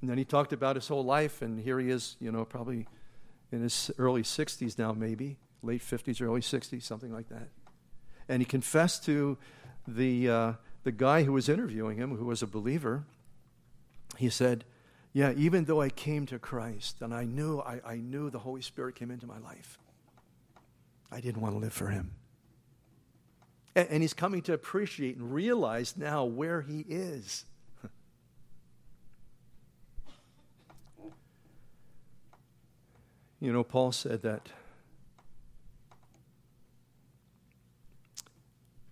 [0.00, 2.86] And then he talked about his whole life, and here he is, you know, probably
[3.50, 7.48] in his early 60s now, maybe, late 50s, early 60s, something like that.
[8.28, 9.38] And he confessed to
[9.86, 10.52] the, uh,
[10.86, 13.02] the guy who was interviewing him, who was a believer,
[14.18, 14.64] he said,
[15.12, 18.62] Yeah, even though I came to Christ and I knew, I, I knew the Holy
[18.62, 19.80] Spirit came into my life,
[21.10, 22.12] I didn't want to live for him.
[23.74, 27.46] And, and he's coming to appreciate and realize now where he is.
[33.40, 34.50] you know, Paul said that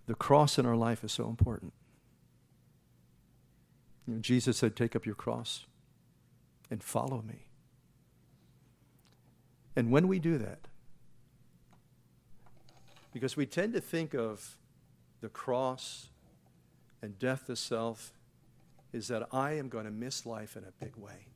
[0.07, 1.71] the cross in our life is so important.
[4.07, 5.65] You know, Jesus said, Take up your cross
[6.69, 7.45] and follow me.
[9.75, 10.67] And when we do that,
[13.13, 14.57] because we tend to think of
[15.21, 16.09] the cross
[17.01, 18.13] and death to self
[18.93, 21.27] is that I am going to miss life in a big way.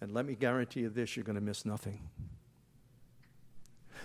[0.00, 2.00] And let me guarantee you this you're going to miss nothing.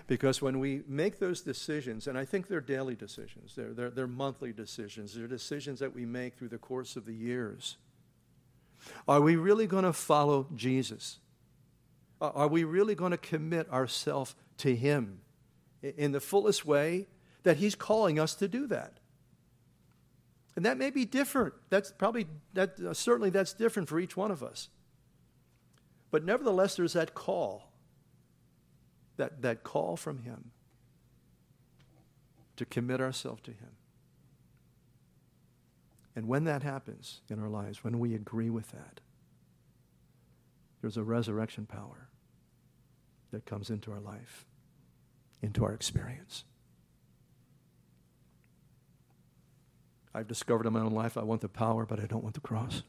[0.07, 4.07] Because when we make those decisions, and I think they're daily decisions, they're, they're, they're
[4.07, 7.77] monthly decisions, they're decisions that we make through the course of the years.
[9.07, 11.19] Are we really going to follow Jesus?
[12.21, 15.21] Are we really going to commit ourselves to Him
[15.81, 17.07] in the fullest way
[17.43, 18.99] that He's calling us to do that?
[20.55, 21.53] And that may be different.
[21.69, 24.67] That's probably, that, uh, certainly that's different for each one of us.
[26.11, 27.68] But nevertheless, there's that call
[29.19, 30.51] that, that call from Him
[32.55, 33.75] to commit ourselves to Him.
[36.15, 39.01] And when that happens in our lives, when we agree with that,
[40.81, 42.07] there's a resurrection power
[43.31, 44.45] that comes into our life,
[45.41, 46.45] into our experience.
[50.13, 52.41] I've discovered in my own life I want the power, but I don't want the
[52.41, 52.83] cross.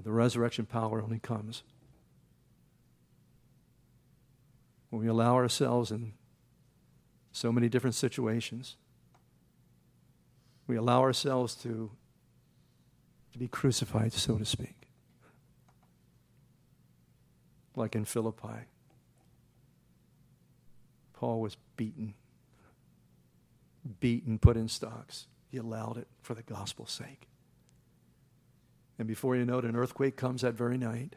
[0.00, 1.62] And the resurrection power only comes
[4.88, 6.14] when we allow ourselves in
[7.32, 8.76] so many different situations.
[10.66, 11.90] We allow ourselves to,
[13.32, 14.88] to be crucified, so to speak.
[17.76, 18.68] Like in Philippi,
[21.12, 22.14] Paul was beaten,
[24.00, 25.26] beaten, put in stocks.
[25.50, 27.28] He allowed it for the gospel's sake.
[29.00, 31.16] And before you know it, an earthquake comes that very night.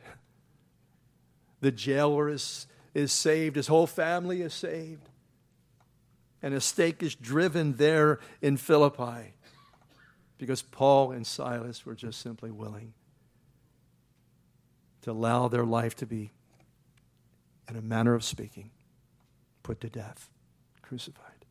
[1.60, 5.10] The jailer is, is saved, his whole family is saved.
[6.42, 9.34] And a stake is driven there in Philippi
[10.38, 12.94] because Paul and Silas were just simply willing
[15.02, 16.32] to allow their life to be,
[17.70, 18.72] in a manner of speaking,
[19.62, 20.30] put to death,
[20.82, 21.46] crucified.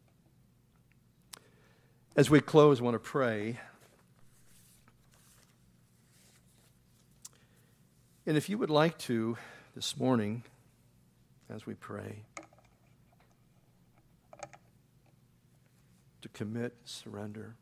[2.16, 3.58] As we close, I want to pray.
[8.24, 9.36] And if you would like to
[9.74, 10.44] this morning,
[11.50, 12.22] as we pray,
[16.20, 17.56] to commit, surrender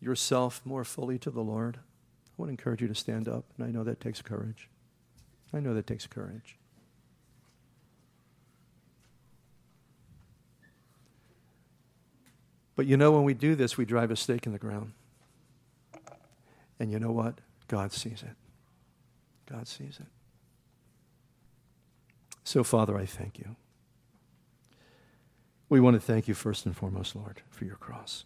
[0.00, 3.44] yourself more fully to the Lord, I want to encourage you to stand up.
[3.56, 4.68] And I know that takes courage.
[5.52, 6.56] I know that takes courage.
[12.74, 14.94] But you know, when we do this, we drive a stake in the ground.
[16.80, 17.34] And you know what?
[17.68, 18.34] God sees it.
[19.48, 20.06] God sees it.
[22.42, 23.54] So, Father, I thank you.
[25.68, 28.24] We want to thank you first and foremost, Lord, for your cross.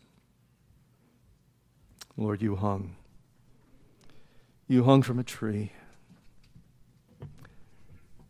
[2.16, 2.94] Lord, you hung.
[4.68, 5.72] You hung from a tree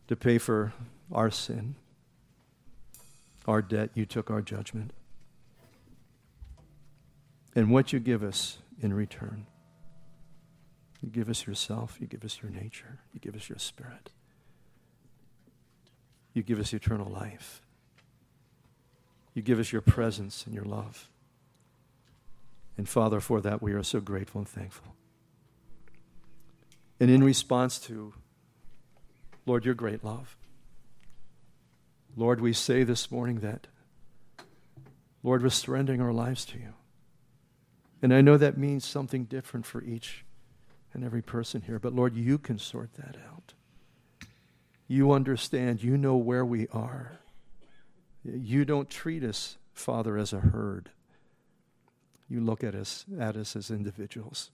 [0.09, 0.73] to pay for
[1.13, 1.77] our sin,
[3.47, 3.91] our debt.
[3.95, 4.93] You took our judgment.
[7.55, 9.47] And what you give us in return
[11.05, 11.99] you give us yourself.
[12.01, 13.01] You give us your nature.
[13.13, 14.09] You give us your spirit.
[16.33, 17.61] You give us eternal life.
[19.35, 21.11] You give us your presence and your love.
[22.79, 24.95] And Father, for that we are so grateful and thankful.
[26.99, 28.15] And in response to,
[29.45, 30.39] Lord, your great love,
[32.17, 33.67] Lord, we say this morning that,
[35.23, 36.73] Lord, we're surrendering our lives to you.
[38.01, 40.25] And I know that means something different for each
[40.95, 41.79] and every person here.
[41.79, 43.53] But Lord, you can sort that out.
[44.87, 45.83] You understand.
[45.83, 47.19] You know where we are.
[48.25, 50.91] You don't treat us, Father, as a herd.
[52.29, 54.51] You look at us, at us as individuals.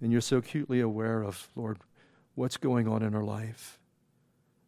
[0.00, 1.78] And you're so acutely aware of, Lord,
[2.34, 3.78] what's going on in our life,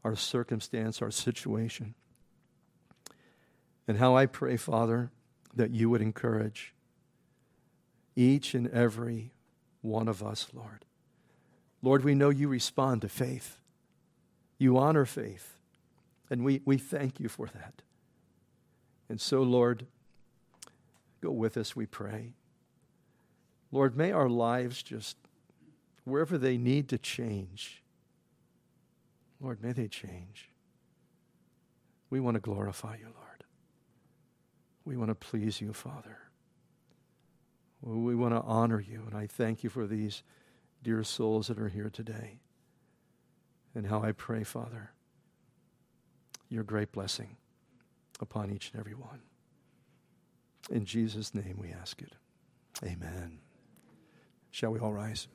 [0.02, 1.94] our circumstance, our situation.
[3.86, 5.10] And how I pray, Father,
[5.54, 6.74] that you would encourage
[8.16, 9.32] each and every
[9.82, 10.84] one of us, Lord.
[11.82, 13.58] Lord, we know you respond to faith.
[14.58, 15.58] You honor faith.
[16.30, 17.82] And we, we thank you for that.
[19.08, 19.86] And so, Lord,
[21.22, 22.34] go with us, we pray.
[23.70, 25.16] Lord, may our lives just,
[26.04, 27.82] wherever they need to change,
[29.40, 30.50] Lord, may they change.
[32.10, 33.44] We want to glorify you, Lord.
[34.84, 36.18] We want to please you, Father.
[37.80, 40.22] We want to honor you, and I thank you for these
[40.82, 42.40] dear souls that are here today.
[43.74, 44.90] And how I pray, Father,
[46.48, 47.36] your great blessing
[48.20, 49.20] upon each and every one.
[50.70, 52.12] In Jesus' name we ask it.
[52.82, 53.38] Amen.
[54.50, 55.28] Shall we all rise?